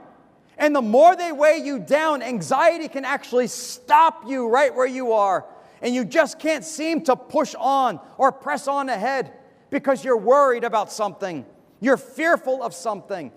And 0.57 0.75
the 0.75 0.81
more 0.81 1.15
they 1.15 1.31
weigh 1.31 1.61
you 1.63 1.79
down, 1.79 2.21
anxiety 2.21 2.87
can 2.87 3.05
actually 3.05 3.47
stop 3.47 4.23
you 4.27 4.47
right 4.47 4.73
where 4.73 4.87
you 4.87 5.13
are 5.13 5.45
and 5.81 5.93
you 5.93 6.03
just 6.03 6.39
can't 6.39 6.65
seem 6.65 7.01
to 7.03 7.15
push 7.15 7.53
on 7.59 7.99
or 8.17 8.31
press 8.31 8.67
on 8.67 8.89
ahead 8.89 9.33
because 9.69 10.03
you're 10.03 10.17
worried 10.17 10.63
about 10.63 10.91
something, 10.91 11.45
you're 11.79 11.97
fearful 11.97 12.63
of 12.63 12.73
something. 12.73 13.31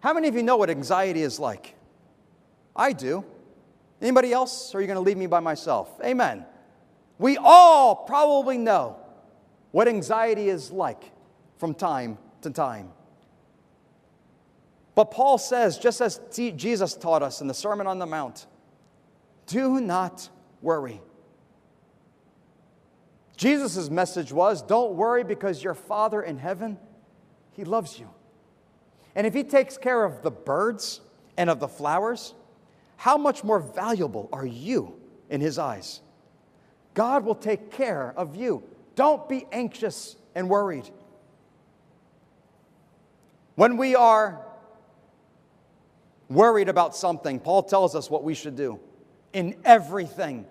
How 0.00 0.14
many 0.14 0.28
of 0.28 0.34
you 0.34 0.42
know 0.42 0.56
what 0.56 0.70
anxiety 0.70 1.22
is 1.22 1.38
like? 1.38 1.74
I 2.74 2.92
do. 2.92 3.24
Anybody 4.00 4.32
else? 4.32 4.74
Or 4.74 4.78
are 4.78 4.80
you 4.80 4.86
going 4.86 4.96
to 4.96 5.02
leave 5.02 5.16
me 5.16 5.26
by 5.26 5.40
myself? 5.40 5.90
Amen. 6.02 6.46
We 7.18 7.36
all 7.36 7.96
probably 7.96 8.56
know 8.56 8.96
what 9.72 9.88
anxiety 9.88 10.48
is 10.48 10.70
like 10.70 11.10
from 11.56 11.74
time 11.74 12.16
to 12.42 12.50
time. 12.50 12.92
But 14.98 15.12
Paul 15.12 15.38
says, 15.38 15.78
just 15.78 16.00
as 16.00 16.20
Jesus 16.32 16.94
taught 16.94 17.22
us 17.22 17.40
in 17.40 17.46
the 17.46 17.54
Sermon 17.54 17.86
on 17.86 18.00
the 18.00 18.04
Mount, 18.04 18.46
do 19.46 19.80
not 19.80 20.28
worry. 20.60 21.00
Jesus' 23.36 23.90
message 23.90 24.32
was 24.32 24.60
don't 24.60 24.94
worry 24.94 25.22
because 25.22 25.62
your 25.62 25.74
Father 25.74 26.20
in 26.20 26.36
heaven, 26.36 26.78
He 27.52 27.62
loves 27.62 28.00
you. 28.00 28.10
And 29.14 29.24
if 29.24 29.34
He 29.34 29.44
takes 29.44 29.78
care 29.78 30.02
of 30.02 30.22
the 30.22 30.32
birds 30.32 31.00
and 31.36 31.48
of 31.48 31.60
the 31.60 31.68
flowers, 31.68 32.34
how 32.96 33.16
much 33.16 33.44
more 33.44 33.60
valuable 33.60 34.28
are 34.32 34.46
you 34.46 34.98
in 35.30 35.40
His 35.40 35.60
eyes? 35.60 36.00
God 36.94 37.24
will 37.24 37.36
take 37.36 37.70
care 37.70 38.12
of 38.16 38.34
you. 38.34 38.64
Don't 38.96 39.28
be 39.28 39.46
anxious 39.52 40.16
and 40.34 40.50
worried. 40.50 40.90
When 43.54 43.76
we 43.76 43.94
are 43.94 44.44
worried 46.28 46.68
about 46.68 46.94
something, 46.94 47.40
Paul 47.40 47.62
tells 47.62 47.94
us 47.94 48.10
what 48.10 48.24
we 48.24 48.34
should 48.34 48.56
do 48.56 48.80
in 49.32 49.56
everything 49.64 50.46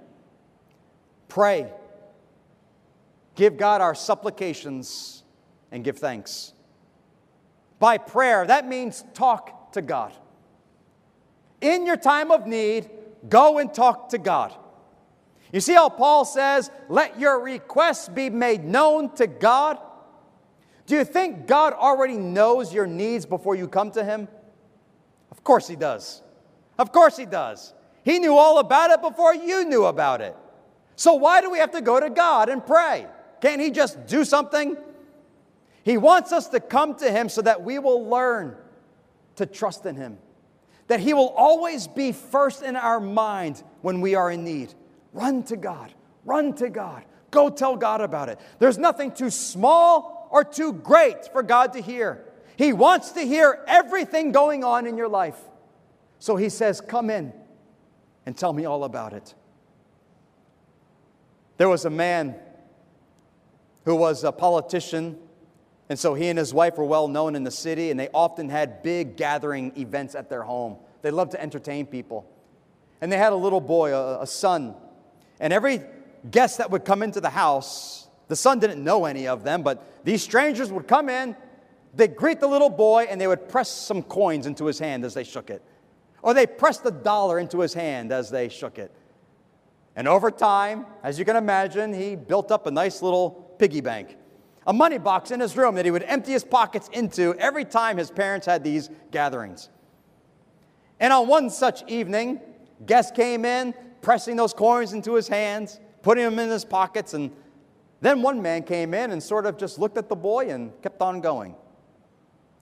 Pray. 1.30 1.72
Give 3.36 3.58
God 3.58 3.82
our 3.82 3.96
supplications 3.96 5.24
and 5.72 5.84
give 5.84 6.00
thanks. 6.00 6.54
By 7.80 7.98
prayer, 7.98 8.46
that 8.46 8.68
means 8.68 9.04
talk 9.14 9.74
to 9.74 9.82
God. 9.82 10.14
In 11.62 11.86
your 11.86 11.98
time 11.98 12.32
of 12.32 12.48
need, 12.48 12.90
go 13.30 13.60
and 13.60 13.74
talk 13.74 14.10
to 14.10 14.18
God. 14.18 14.56
You 15.52 15.60
see 15.60 15.74
how 15.74 15.90
Paul 15.90 16.26
says, 16.26 16.72
let 16.90 17.20
your 17.20 17.40
requests 17.40 18.10
be 18.10 18.30
made 18.30 18.64
known 18.64 19.14
to 19.16 19.28
God? 19.28 19.78
Do 20.88 20.96
you 20.96 21.04
think 21.04 21.48
God 21.48 21.74
already 21.74 22.18
knows 22.18 22.74
your 22.74 22.88
needs 22.88 23.26
before 23.26 23.56
you 23.56 23.68
come 23.68 23.92
to 23.92 24.04
Him? 24.04 24.28
Course 25.48 25.70
He 25.70 25.78
does. 25.78 26.22
Of 26.78 26.92
course 26.92 27.16
He 27.16 27.26
does. 27.26 27.74
He 28.04 28.20
knew 28.20 28.36
all 28.36 28.60
about 28.60 28.92
it 28.92 29.02
before 29.02 29.34
you 29.34 29.64
knew 29.64 29.86
about 29.86 30.20
it. 30.20 30.36
So 30.98 31.14
why 31.14 31.40
do 31.40 31.50
we 31.50 31.60
have 31.60 31.72
to 31.72 31.80
go 31.80 32.02
to 32.02 32.10
God 32.10 32.50
and 32.50 32.66
pray? 32.66 33.08
Can't 33.40 33.62
He 33.62 33.72
just 33.72 34.08
do 34.08 34.26
something? 34.26 34.76
He 35.84 35.96
wants 35.98 36.34
us 36.34 36.50
to 36.50 36.60
come 36.60 36.96
to 36.96 37.10
Him 37.10 37.30
so 37.30 37.42
that 37.44 37.64
we 37.64 37.80
will 37.80 38.10
learn 38.10 38.58
to 39.38 39.46
trust 39.46 39.86
in 39.86 39.96
Him, 39.96 40.18
that 40.88 41.00
He 41.00 41.14
will 41.14 41.30
always 41.30 41.88
be 41.88 42.12
first 42.12 42.62
in 42.62 42.76
our 42.76 43.00
mind 43.00 43.64
when 43.82 44.02
we 44.02 44.16
are 44.16 44.30
in 44.30 44.44
need. 44.44 44.74
Run 45.14 45.44
to 45.44 45.56
God. 45.56 45.94
Run 46.26 46.56
to 46.56 46.70
God. 46.70 47.06
Go 47.32 47.50
tell 47.50 47.78
God 47.78 48.02
about 48.02 48.28
it. 48.28 48.38
There's 48.60 48.78
nothing 48.78 49.14
too 49.14 49.30
small 49.30 50.28
or 50.30 50.44
too 50.44 50.74
great 50.74 51.32
for 51.32 51.42
God 51.42 51.72
to 51.72 51.82
hear. 51.82 52.26
He 52.58 52.74
wants 52.74 53.12
to 53.12 53.22
hear 53.22 53.64
everything 53.68 54.32
going 54.32 54.64
on 54.64 54.88
in 54.88 54.98
your 54.98 55.08
life. 55.08 55.38
So 56.20 56.36
he 56.36 56.50
says, 56.50 56.82
Come 56.82 57.10
in 57.10 57.32
and 58.26 58.36
tell 58.36 58.52
me 58.52 58.66
all 58.66 58.84
about 58.84 59.14
it. 59.14 59.36
There 61.58 61.70
was 61.70 61.86
a 61.86 61.90
man 61.90 62.36
who 63.86 63.96
was 63.96 64.24
a 64.24 64.32
politician, 64.32 65.18
and 65.88 65.98
so 65.98 66.16
he 66.16 66.28
and 66.30 66.38
his 66.38 66.54
wife 66.54 66.78
were 66.78 66.86
well 66.86 67.08
known 67.08 67.36
in 67.36 67.44
the 67.44 67.52
city, 67.52 67.92
and 67.92 68.00
they 68.00 68.10
often 68.14 68.50
had 68.50 68.82
big 68.84 69.18
gathering 69.18 69.72
events 69.78 70.16
at 70.16 70.30
their 70.30 70.44
home. 70.44 70.78
They 71.04 71.12
loved 71.12 71.32
to 71.32 71.42
entertain 71.42 71.86
people. 71.86 72.30
And 73.02 73.12
they 73.12 73.18
had 73.18 73.34
a 73.34 73.36
little 73.38 73.62
boy, 73.62 73.94
a, 73.94 74.24
a 74.24 74.28
son, 74.28 74.76
and 75.40 75.54
every 75.54 75.82
guest 76.30 76.58
that 76.58 76.72
would 76.72 76.86
come 76.86 77.04
into 77.04 77.22
the 77.22 77.30
house, 77.30 78.08
the 78.28 78.36
son 78.36 78.60
didn't 78.60 78.84
know 78.84 79.06
any 79.06 79.28
of 79.28 79.44
them, 79.44 79.62
but 79.62 80.04
these 80.04 80.24
strangers 80.24 80.72
would 80.72 80.88
come 80.88 81.08
in, 81.08 81.36
they'd 81.98 82.16
greet 82.16 82.40
the 82.40 82.48
little 82.48 82.70
boy, 82.70 83.08
and 83.10 83.20
they 83.20 83.28
would 83.28 83.50
press 83.50 83.70
some 83.70 84.04
coins 84.04 84.46
into 84.46 84.66
his 84.66 84.80
hand 84.80 85.04
as 85.04 85.14
they 85.14 85.24
shook 85.24 85.50
it. 85.50 85.62
Or 86.22 86.34
they 86.34 86.48
pressed 86.48 86.86
a 86.86 86.92
dollar 86.92 87.40
into 87.40 87.60
his 87.60 87.74
hand 87.74 88.12
as 88.12 88.30
they 88.30 88.50
shook 88.50 88.80
it. 88.80 88.96
And 89.96 90.08
over 90.08 90.30
time, 90.30 90.86
as 91.04 91.18
you 91.18 91.26
can 91.26 91.36
imagine, 91.36 91.94
he 91.94 92.16
built 92.16 92.52
up 92.52 92.68
a 92.68 92.72
nice 92.72 93.02
little 93.02 93.32
piggy 93.58 93.82
bank, 93.82 94.16
a 94.68 94.74
money 94.74 95.00
box 95.00 95.32
in 95.32 95.40
his 95.40 95.58
room 95.58 95.76
that 95.76 95.86
he 95.86 95.92
would 95.92 96.04
empty 96.04 96.34
his 96.34 96.44
pockets 96.44 96.88
into 96.94 97.34
every 97.40 97.66
time 97.66 97.98
his 97.98 98.12
parents 98.12 98.46
had 98.46 98.64
these 98.64 98.90
gatherings. 99.12 99.70
And 101.00 101.12
on 101.12 101.28
one 101.28 101.50
such 101.50 101.84
evening, 101.90 102.40
guests 102.86 103.12
came 103.12 103.44
in, 103.44 103.74
pressing 104.02 104.36
those 104.36 104.54
coins 104.54 104.94
into 104.94 105.16
his 105.16 105.28
hands, 105.28 105.80
putting 106.04 106.24
them 106.24 106.38
in 106.38 106.50
his 106.50 106.66
pockets. 106.66 107.14
And 107.14 107.32
then 108.02 108.22
one 108.22 108.42
man 108.42 108.64
came 108.64 108.94
in 108.94 109.12
and 109.12 109.22
sort 109.22 109.46
of 109.46 109.58
just 109.58 109.80
looked 109.80 109.98
at 109.98 110.10
the 110.10 110.16
boy 110.16 110.50
and 110.50 110.72
kept 110.82 111.02
on 111.02 111.22
going. 111.22 111.56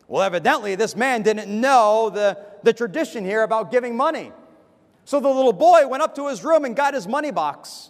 Well, 0.08 0.22
evidently, 0.22 0.76
this 0.76 0.96
man 0.96 1.24
didn't 1.24 1.50
know 1.50 2.10
the, 2.10 2.38
the 2.64 2.74
tradition 2.74 3.26
here 3.26 3.44
about 3.44 3.72
giving 3.72 3.98
money. 3.98 4.32
So 5.04 5.20
the 5.20 5.30
little 5.30 5.54
boy 5.54 5.88
went 5.88 6.04
up 6.04 6.16
to 6.16 6.28
his 6.28 6.44
room 6.44 6.66
and 6.66 6.76
got 6.76 6.94
his 6.94 7.08
money 7.08 7.32
box. 7.32 7.90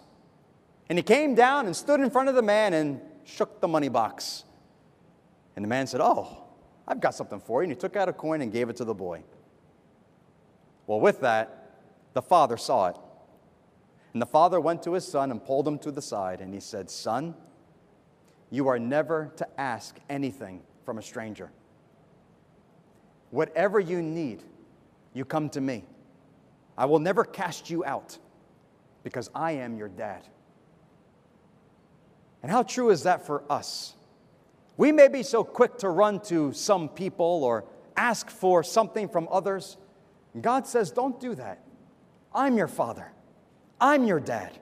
And 0.88 0.98
he 0.98 1.02
came 1.02 1.34
down 1.34 1.66
and 1.66 1.74
stood 1.74 2.00
in 2.00 2.10
front 2.10 2.28
of 2.28 2.34
the 2.34 2.42
man 2.42 2.72
and 2.72 3.00
shook 3.24 3.60
the 3.60 3.68
money 3.68 3.88
box. 3.88 4.44
And 5.56 5.64
the 5.64 5.68
man 5.68 5.86
said, 5.86 6.00
Oh, 6.00 6.44
I've 6.86 7.00
got 7.00 7.14
something 7.14 7.40
for 7.40 7.62
you. 7.62 7.64
And 7.64 7.72
he 7.72 7.76
took 7.76 7.96
out 7.96 8.08
a 8.08 8.12
coin 8.12 8.40
and 8.40 8.52
gave 8.52 8.68
it 8.68 8.76
to 8.76 8.84
the 8.84 8.94
boy. 8.94 9.24
Well, 10.86 11.00
with 11.00 11.20
that, 11.20 11.72
the 12.14 12.22
father 12.22 12.56
saw 12.56 12.88
it. 12.88 12.96
And 14.12 14.22
the 14.22 14.26
father 14.26 14.60
went 14.60 14.82
to 14.84 14.92
his 14.92 15.06
son 15.06 15.30
and 15.30 15.44
pulled 15.44 15.68
him 15.68 15.78
to 15.80 15.90
the 15.90 16.00
side, 16.00 16.40
and 16.40 16.54
he 16.54 16.60
said, 16.60 16.88
Son, 16.88 17.34
you 18.50 18.68
are 18.68 18.78
never 18.78 19.32
to 19.36 19.60
ask 19.60 19.98
anything 20.08 20.62
from 20.86 20.96
a 20.96 21.02
stranger. 21.02 21.50
Whatever 23.30 23.80
you 23.80 24.02
need, 24.02 24.42
you 25.12 25.24
come 25.24 25.48
to 25.50 25.60
me. 25.60 25.84
I 26.78 26.84
will 26.86 26.98
never 26.98 27.24
cast 27.24 27.70
you 27.70 27.84
out 27.84 28.18
because 29.02 29.30
I 29.34 29.52
am 29.52 29.76
your 29.76 29.88
dad. 29.88 30.22
And 32.42 32.52
how 32.52 32.62
true 32.62 32.90
is 32.90 33.04
that 33.04 33.26
for 33.26 33.42
us? 33.50 33.94
We 34.76 34.92
may 34.92 35.08
be 35.08 35.22
so 35.22 35.42
quick 35.42 35.78
to 35.78 35.88
run 35.88 36.20
to 36.24 36.52
some 36.52 36.88
people 36.88 37.42
or 37.44 37.64
ask 37.96 38.28
for 38.28 38.62
something 38.62 39.08
from 39.08 39.26
others. 39.30 39.78
God 40.40 40.66
says, 40.66 40.90
Don't 40.90 41.18
do 41.18 41.34
that. 41.34 41.62
I'm 42.34 42.56
your 42.56 42.68
father. 42.68 43.10
I'm 43.80 44.04
your 44.04 44.20
dad. 44.20 44.52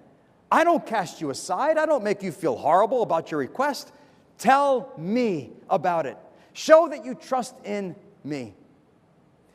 I 0.51 0.63
don't 0.63 0.87
cast 0.87 1.21
you 1.21 1.31
aside. 1.31 1.79
I 1.79 1.87
don't 1.87 2.05
make 2.05 2.23
you 2.23 2.31
feel 2.31 2.57
horrible 2.57 3.03
about 3.03 3.31
your 3.31 3.41
request. 3.41 3.93
Tell 4.39 4.93
me 4.97 5.51
about 5.69 6.07
it. 6.07 6.17
Show 6.53 6.89
that 6.89 7.05
you 7.05 7.15
trust 7.15 7.55
in 7.65 7.97
me. 8.25 8.55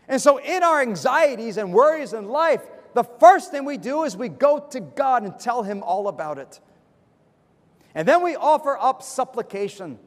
And 0.07 0.21
so, 0.21 0.37
in 0.39 0.63
our 0.63 0.81
anxieties 0.81 1.57
and 1.57 1.73
worries 1.73 2.13
in 2.13 2.29
life, 2.29 2.61
the 2.93 3.03
first 3.03 3.51
thing 3.51 3.65
we 3.65 3.77
do 3.77 4.03
is 4.03 4.17
we 4.17 4.29
go 4.29 4.59
to 4.71 4.79
God 4.79 5.23
and 5.23 5.39
tell 5.39 5.63
Him 5.63 5.83
all 5.83 6.07
about 6.07 6.37
it. 6.37 6.59
And 7.93 8.07
then 8.07 8.23
we 8.23 8.35
offer 8.35 8.77
up 8.77 9.03
supplication. 9.03 9.99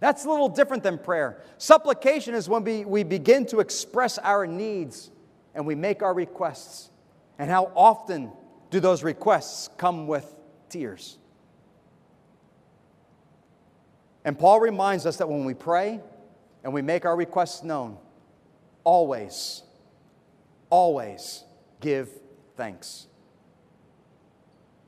That's 0.00 0.24
a 0.24 0.30
little 0.30 0.48
different 0.48 0.82
than 0.82 0.98
prayer. 0.98 1.42
Supplication 1.58 2.34
is 2.34 2.48
when 2.48 2.64
we, 2.64 2.84
we 2.84 3.02
begin 3.02 3.46
to 3.46 3.60
express 3.60 4.18
our 4.18 4.46
needs 4.46 5.10
and 5.54 5.66
we 5.66 5.74
make 5.74 6.02
our 6.02 6.14
requests. 6.14 6.90
And 7.38 7.50
how 7.50 7.72
often 7.74 8.32
do 8.70 8.80
those 8.80 9.02
requests 9.02 9.68
come 9.76 10.06
with 10.06 10.34
tears? 10.68 11.18
And 14.24 14.38
Paul 14.38 14.60
reminds 14.60 15.06
us 15.06 15.16
that 15.16 15.28
when 15.28 15.44
we 15.44 15.54
pray 15.54 16.00
and 16.64 16.72
we 16.72 16.82
make 16.82 17.04
our 17.04 17.16
requests 17.16 17.62
known, 17.62 17.98
always, 18.84 19.62
always 20.70 21.44
give 21.80 22.08
thanks. 22.56 23.06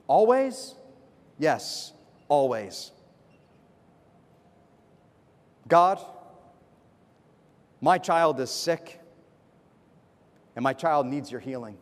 Always? 0.06 0.74
Yes, 1.38 1.92
always. 2.28 2.90
God, 5.68 6.00
my 7.80 7.96
child 7.98 8.40
is 8.40 8.50
sick, 8.50 9.00
and 10.56 10.62
my 10.62 10.72
child 10.72 11.06
needs 11.06 11.30
your 11.30 11.40
healing. 11.40 11.78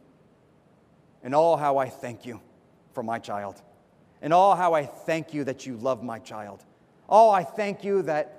And 1.23 1.35
oh, 1.35 1.57
how 1.57 1.79
I 1.79 1.89
thank 1.89 2.27
you 2.27 2.41
for 2.93 3.03
my 3.03 3.19
child. 3.19 3.61
And 4.21 4.33
oh, 4.33 4.55
how 4.55 4.75
I 4.75 4.85
thank 4.85 5.33
you 5.33 5.45
that 5.45 5.67
you 5.67 5.77
love 5.77 6.03
my 6.03 6.19
child. 6.19 6.65
Oh, 7.09 7.31
I 7.31 7.45
thank 7.45 7.83
you 7.83 8.03
that 8.03 8.38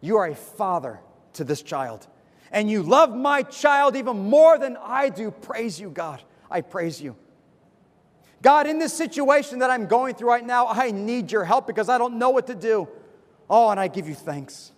you 0.00 0.16
are 0.18 0.26
a 0.26 0.34
father 0.34 1.00
to 1.34 1.44
this 1.44 1.62
child. 1.62 2.06
And 2.50 2.70
you 2.70 2.82
love 2.82 3.14
my 3.14 3.42
child 3.42 3.96
even 3.96 4.30
more 4.30 4.58
than 4.58 4.76
I 4.80 5.08
do. 5.08 5.30
Praise 5.30 5.80
you, 5.80 5.90
God. 5.90 6.22
I 6.50 6.60
praise 6.60 7.00
you. 7.00 7.16
God, 8.42 8.66
in 8.66 8.78
this 8.78 8.92
situation 8.92 9.60
that 9.60 9.70
I'm 9.70 9.86
going 9.86 10.14
through 10.14 10.28
right 10.28 10.44
now, 10.44 10.68
I 10.68 10.90
need 10.90 11.32
your 11.32 11.44
help 11.44 11.66
because 11.66 11.88
I 11.88 11.98
don't 11.98 12.18
know 12.18 12.30
what 12.30 12.46
to 12.46 12.54
do. 12.54 12.88
Oh, 13.50 13.70
and 13.70 13.80
I 13.80 13.88
give 13.88 14.08
you 14.08 14.14
thanks. 14.14 14.72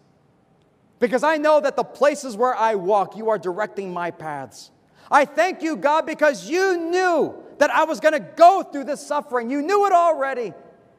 Because 0.98 1.22
I 1.22 1.36
know 1.36 1.60
that 1.60 1.76
the 1.76 1.84
places 1.84 2.36
where 2.36 2.54
I 2.54 2.74
walk, 2.74 3.16
you 3.16 3.28
are 3.30 3.38
directing 3.38 3.92
my 3.92 4.10
paths. 4.10 4.70
I 5.10 5.24
thank 5.24 5.62
you, 5.62 5.76
God, 5.76 6.06
because 6.06 6.48
you 6.48 6.76
knew 6.76 7.34
that 7.58 7.70
I 7.70 7.84
was 7.84 8.00
going 8.00 8.14
to 8.14 8.20
go 8.20 8.62
through 8.62 8.84
this 8.84 9.06
suffering. 9.06 9.50
You 9.50 9.62
knew 9.62 9.86
it 9.86 9.92
already. 9.92 10.52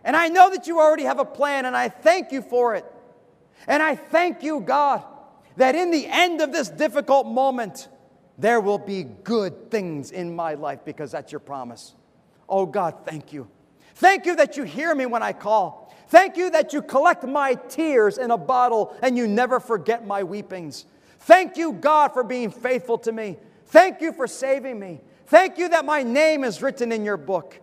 And 0.04 0.16
I 0.16 0.30
know 0.30 0.50
that 0.50 0.68
you 0.68 0.80
already 0.80 1.04
have 1.04 1.20
a 1.20 1.26
plan, 1.26 1.66
and 1.66 1.76
I 1.76 1.90
thank 1.90 2.32
you 2.32 2.42
for 2.42 2.76
it. 2.76 2.86
And 3.68 3.84
I 3.84 3.96
thank 3.96 4.44
you, 4.44 4.62
God, 4.62 5.04
that 5.58 5.76
in 5.76 5.92
the 5.92 6.08
end 6.08 6.42
of 6.42 6.52
this 6.52 6.70
difficult 6.70 7.28
moment, 7.28 7.88
there 8.38 8.62
will 8.62 8.78
be 8.78 9.04
good 9.04 9.70
things 9.70 10.12
in 10.12 10.36
my 10.36 10.54
life 10.54 10.80
because 10.86 11.12
that's 11.12 11.32
your 11.32 11.40
promise. 11.40 11.94
Oh, 12.48 12.66
God, 12.66 12.96
thank 13.06 13.34
you. 13.34 13.50
Thank 13.96 14.26
you 14.26 14.36
that 14.38 14.56
you 14.56 14.64
hear 14.64 14.96
me 14.96 15.06
when 15.06 15.22
I 15.22 15.34
call. 15.34 15.94
Thank 16.08 16.38
you 16.38 16.50
that 16.52 16.74
you 16.74 16.82
collect 16.82 17.24
my 17.26 17.54
tears 17.54 18.18
in 18.18 18.32
a 18.32 18.38
bottle 18.38 18.96
and 19.04 19.18
you 19.18 19.28
never 19.28 19.60
forget 19.60 20.08
my 20.08 20.24
weepings. 20.24 20.86
Thank 21.20 21.58
you, 21.58 21.74
God, 21.74 22.14
for 22.14 22.24
being 22.24 22.50
faithful 22.50 22.98
to 23.00 23.12
me. 23.12 23.38
Thank 23.68 24.02
you 24.02 24.14
for 24.14 24.26
saving 24.26 24.80
me. 24.80 25.02
Thank 25.28 25.58
you 25.60 25.70
that 25.70 25.86
my 25.86 26.02
name 26.02 26.44
is 26.44 26.62
written 26.62 26.92
in 26.92 27.06
your 27.06 27.18
book. 27.18 27.60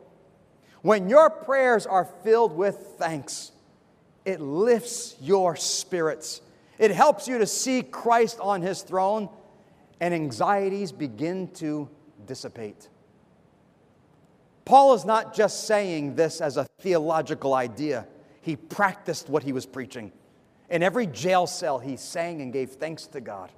When 0.82 1.08
your 1.08 1.30
prayers 1.30 1.86
are 1.86 2.04
filled 2.04 2.52
with 2.52 2.76
thanks, 2.98 3.50
it 4.26 4.40
lifts 4.40 5.16
your 5.22 5.56
spirits. 5.56 6.42
It 6.78 6.90
helps 6.90 7.26
you 7.26 7.38
to 7.38 7.46
see 7.46 7.82
Christ 7.82 8.38
on 8.40 8.60
his 8.60 8.82
throne, 8.82 9.30
and 10.00 10.12
anxieties 10.12 10.92
begin 10.92 11.48
to 11.54 11.88
dissipate. 12.26 12.88
Paul 14.66 14.94
is 14.94 15.04
not 15.04 15.34
just 15.34 15.66
saying 15.66 16.16
this 16.16 16.40
as 16.40 16.56
a 16.56 16.64
theological 16.80 17.54
idea, 17.54 18.06
he 18.42 18.56
practiced 18.56 19.28
what 19.28 19.44
he 19.44 19.52
was 19.52 19.64
preaching. 19.64 20.12
In 20.68 20.82
every 20.82 21.06
jail 21.06 21.46
cell, 21.46 21.78
he 21.78 21.96
sang 21.96 22.42
and 22.42 22.52
gave 22.52 22.70
thanks 22.70 23.06
to 23.08 23.20
God. 23.20 23.52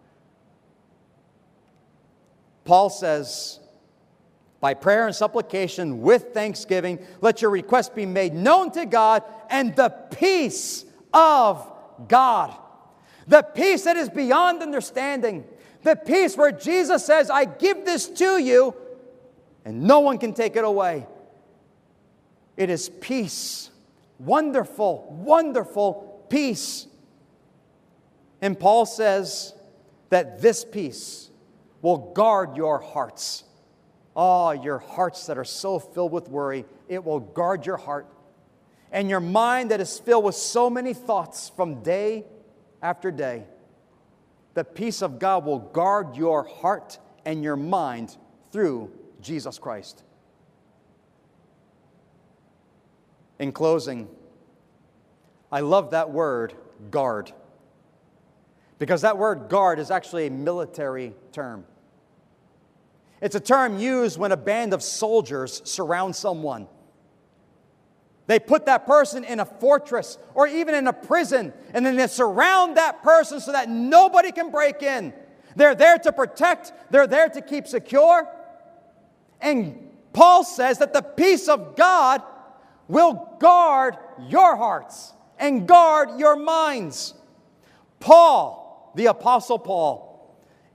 Paul 2.65 2.91
says, 2.91 3.61
by 4.61 4.75
prayer 4.75 5.07
and 5.07 5.15
supplication 5.15 6.01
with 6.01 6.35
thanksgiving, 6.35 6.99
let 7.21 7.41
your 7.43 7.51
request 7.51 7.95
be 7.95 8.07
made 8.07 8.35
known 8.35 8.73
to 8.73 8.87
God, 8.87 9.23
and 9.51 9.75
the 9.77 9.91
peace 9.91 10.85
of 11.13 11.71
God, 12.09 12.57
the 13.27 13.43
peace 13.43 13.85
that 13.85 13.97
is 13.97 14.09
beyond 14.09 14.63
understanding, 14.63 15.45
the 15.83 15.95
peace 15.95 16.37
where 16.37 16.51
Jesus 16.51 17.05
says, 17.05 17.31
I 17.31 17.45
give 17.45 17.85
this 17.85 18.09
to 18.09 18.39
you, 18.39 18.75
and 19.65 19.83
no 19.83 20.01
one 20.01 20.19
can 20.19 20.35
take 20.35 20.57
it 20.57 20.65
away. 20.65 21.07
It 22.57 22.71
is 22.71 22.89
peace, 22.89 23.71
wonderful, 24.19 25.07
wonderful 25.25 26.25
peace. 26.29 26.87
And 28.41 28.59
Paul 28.59 28.87
says 28.87 29.55
that 30.11 30.43
this 30.43 30.65
peace 30.65 31.31
will 31.81 32.13
guard 32.13 32.57
your 32.57 32.81
hearts. 32.81 33.45
Oh, 34.21 34.51
your 34.51 34.81
hearts 34.81 35.27
that 35.27 35.39
are 35.39 35.45
so 35.45 35.79
filled 35.79 36.11
with 36.11 36.29
worry, 36.29 36.65
it 36.89 37.05
will 37.05 37.21
guard 37.21 37.65
your 37.65 37.77
heart. 37.77 38.09
And 38.91 39.09
your 39.09 39.21
mind 39.21 39.71
that 39.71 39.81
is 39.81 40.01
filled 40.01 40.25
with 40.25 40.35
so 40.35 40.69
many 40.69 40.93
thoughts 40.93 41.53
from 41.55 41.85
day 41.85 42.25
after 42.83 43.13
day, 43.13 43.45
the 44.55 44.65
peace 44.65 45.03
of 45.03 45.21
God 45.21 45.45
will 45.45 45.61
guard 45.61 46.17
your 46.17 46.43
heart 46.43 46.99
and 47.25 47.45
your 47.45 47.55
mind 47.55 48.17
through 48.51 48.91
Jesus 49.21 49.57
Christ. 49.57 50.03
In 53.39 53.53
closing, 53.53 54.09
I 55.53 55.61
love 55.61 55.93
that 55.93 56.11
word, 56.11 56.55
guard. 56.91 57.31
Because 58.81 59.03
that 59.03 59.17
word 59.17 59.49
guard 59.49 59.79
is 59.79 59.93
actually 59.93 60.27
a 60.27 60.31
military 60.31 61.15
term. 61.31 61.65
It's 63.21 63.35
a 63.35 63.41
term 63.41 63.79
used 63.79 64.19
when 64.19 64.33
a 64.33 64.37
band 64.37 64.73
of 64.73 64.83
soldiers 64.83 65.63
surround 65.65 66.15
someone. 66.15 66.69
They 68.27 68.39
put 68.39 68.67
that 68.67 68.87
person 68.87 69.25
in 69.25 69.41
a 69.41 69.45
fortress 69.45 70.19
or 70.35 70.47
even 70.47 70.75
in 70.75 70.87
a 70.87 70.93
prison, 70.93 71.53
and 71.73 71.85
then 71.85 71.97
they 71.97 72.07
surround 72.07 72.77
that 72.77 73.03
person 73.03 73.41
so 73.41 73.53
that 73.53 73.71
nobody 73.71 74.33
can 74.33 74.51
break 74.51 74.83
in. 74.83 75.15
They're 75.57 75.75
there 75.75 75.99
to 75.99 76.13
protect, 76.13 76.73
they're 76.91 77.07
there 77.07 77.29
to 77.31 77.41
keep 77.41 77.67
secure. 77.67 78.29
And 79.41 79.91
Paul 80.13 80.45
says 80.45 80.79
that 80.79 80.93
the 80.93 81.03
peace 81.03 81.49
of 81.49 81.75
God 81.75 82.23
will 82.87 83.37
guard 83.41 83.97
your 84.29 84.57
hearts 84.57 85.15
and 85.39 85.67
guard 85.67 86.19
your 86.19 86.37
minds. 86.37 87.15
Paul, 87.99 88.93
the 88.95 89.07
Apostle 89.07 89.59
Paul, 89.59 90.08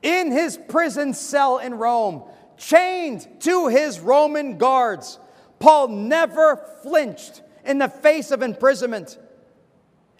in 0.04 0.32
his 0.32 0.58
prison 0.58 1.14
cell 1.14 1.58
in 1.58 1.74
Rome, 1.76 2.24
chained 2.58 3.28
to 3.42 3.68
his 3.68 4.00
Roman 4.00 4.58
guards, 4.58 5.18
Paul 5.60 5.88
never 5.88 6.58
flinched 6.84 7.42
in 7.66 7.80
the 7.80 7.88
face 7.88 8.30
of 8.32 8.42
imprisonment 8.42 9.18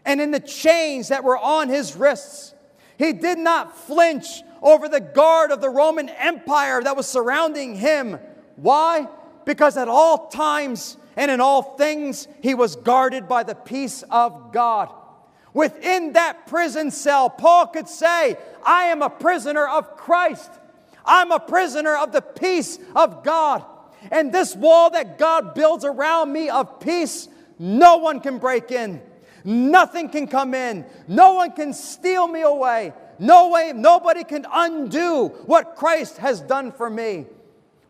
and 0.06 0.20
in 0.20 0.32
the 0.32 0.40
chains 0.40 1.10
that 1.10 1.24
were 1.24 1.38
on 1.38 1.70
his 1.70 1.96
wrists. 1.96 2.54
He 2.98 3.14
did 3.14 3.38
not 3.38 3.78
flinch 3.78 4.42
over 4.62 4.88
the 4.88 5.02
guard 5.02 5.52
of 5.52 5.62
the 5.62 5.70
Roman 5.70 6.10
Empire 6.10 6.82
that 6.82 6.96
was 6.96 7.08
surrounding 7.08 7.76
him. 7.76 8.20
Why? 8.56 9.08
Because 9.46 9.76
at 9.76 9.90
all 9.90 10.28
times 10.30 10.98
and 11.18 11.30
in 11.30 11.42
all 11.42 11.62
things 11.62 12.28
he 12.42 12.54
was 12.54 12.76
guarded 12.78 13.28
by 13.28 13.44
the 13.44 13.56
peace 13.56 14.04
of 14.10 14.54
God. 14.54 14.94
Within 15.54 16.14
that 16.14 16.48
prison 16.48 16.90
cell, 16.92 17.30
Paul 17.30 17.68
could 17.68 17.88
say, 17.88 18.38
I 18.66 18.86
am 18.86 19.02
a 19.02 19.10
prisoner 19.10 19.68
of 19.68 19.98
Christ. 19.98 20.50
I'm 21.06 21.32
a 21.32 21.40
prisoner 21.40 21.96
of 21.96 22.12
the 22.12 22.22
peace 22.22 22.80
of 22.96 23.24
God. 23.24 23.64
And 24.12 24.34
this 24.34 24.56
wall 24.56 24.90
that 24.92 25.18
God 25.18 25.54
builds 25.54 25.86
around 25.86 26.34
me 26.34 26.50
of 26.50 26.80
peace, 26.80 27.28
no 27.60 27.98
one 27.98 28.20
can 28.20 28.40
break 28.40 28.72
in. 28.72 29.02
Nothing 29.46 30.10
can 30.10 30.28
come 30.28 30.54
in. 30.54 30.86
No 31.08 31.34
one 31.34 31.52
can 31.52 31.74
steal 31.74 32.28
me 32.28 32.42
away. 32.42 32.94
No 33.20 33.50
way, 33.50 33.74
nobody 33.76 34.24
can 34.24 34.46
undo 34.52 35.28
what 35.46 35.76
Christ 35.76 36.18
has 36.18 36.42
done 36.42 36.72
for 36.72 36.90
me. 36.90 37.26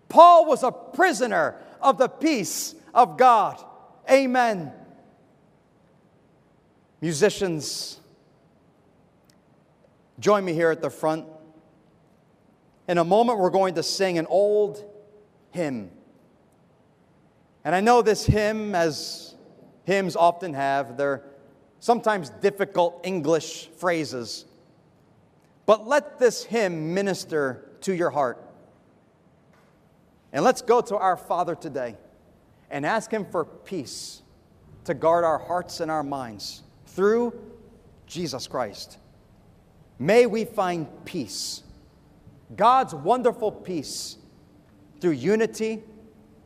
Paul 0.09 0.45
was 0.45 0.63
a 0.63 0.71
prisoner 0.71 1.55
of 1.81 1.97
the 1.97 2.09
peace 2.09 2.75
of 2.93 3.17
God. 3.17 3.63
Amen. 4.11 4.71
Musicians, 7.03 7.99
join 10.21 10.45
me 10.45 10.53
here 10.53 10.71
at 10.71 10.81
the 10.81 10.89
front. 10.89 11.25
In 12.87 12.97
a 12.97 13.03
moment, 13.03 13.39
we're 13.39 13.49
going 13.49 13.73
to 13.73 13.83
sing 13.83 14.17
an 14.17 14.25
old 14.27 14.81
hymn. 15.51 15.91
And 17.65 17.75
I 17.75 17.81
know 17.81 18.01
this 18.03 18.25
hymn, 18.25 18.73
as 18.73 19.35
hymns 19.83 20.15
often 20.15 20.53
have, 20.53 20.95
they're 20.95 21.25
sometimes 21.81 22.29
difficult 22.29 23.01
English 23.03 23.67
phrases. 23.75 24.45
But 25.65 25.85
let 25.85 26.19
this 26.19 26.45
hymn 26.45 26.93
minister 26.93 27.69
to 27.81 27.93
your 27.93 28.11
heart. 28.11 28.41
And 30.31 30.45
let's 30.45 30.61
go 30.61 30.79
to 30.79 30.95
our 30.95 31.17
Father 31.17 31.53
today 31.53 31.97
and 32.71 32.85
ask 32.85 33.11
Him 33.11 33.25
for 33.25 33.43
peace 33.43 34.21
to 34.85 34.93
guard 34.93 35.25
our 35.25 35.39
hearts 35.39 35.81
and 35.81 35.91
our 35.91 36.01
minds 36.01 36.63
through 36.95 37.33
Jesus 38.07 38.47
Christ. 38.47 38.97
May 39.99 40.25
we 40.25 40.45
find 40.45 40.87
peace, 41.05 41.63
God's 42.55 42.93
wonderful 42.93 43.51
peace, 43.51 44.17
through 44.99 45.11
unity, 45.11 45.81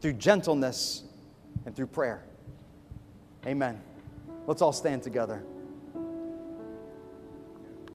through 0.02 0.14
gentleness, 0.14 1.04
and 1.66 1.76
through 1.76 1.88
prayer. 1.88 2.24
Amen. 3.46 3.82
Let's 4.46 4.62
all 4.62 4.74
stand 4.74 5.04
together. 5.04 5.44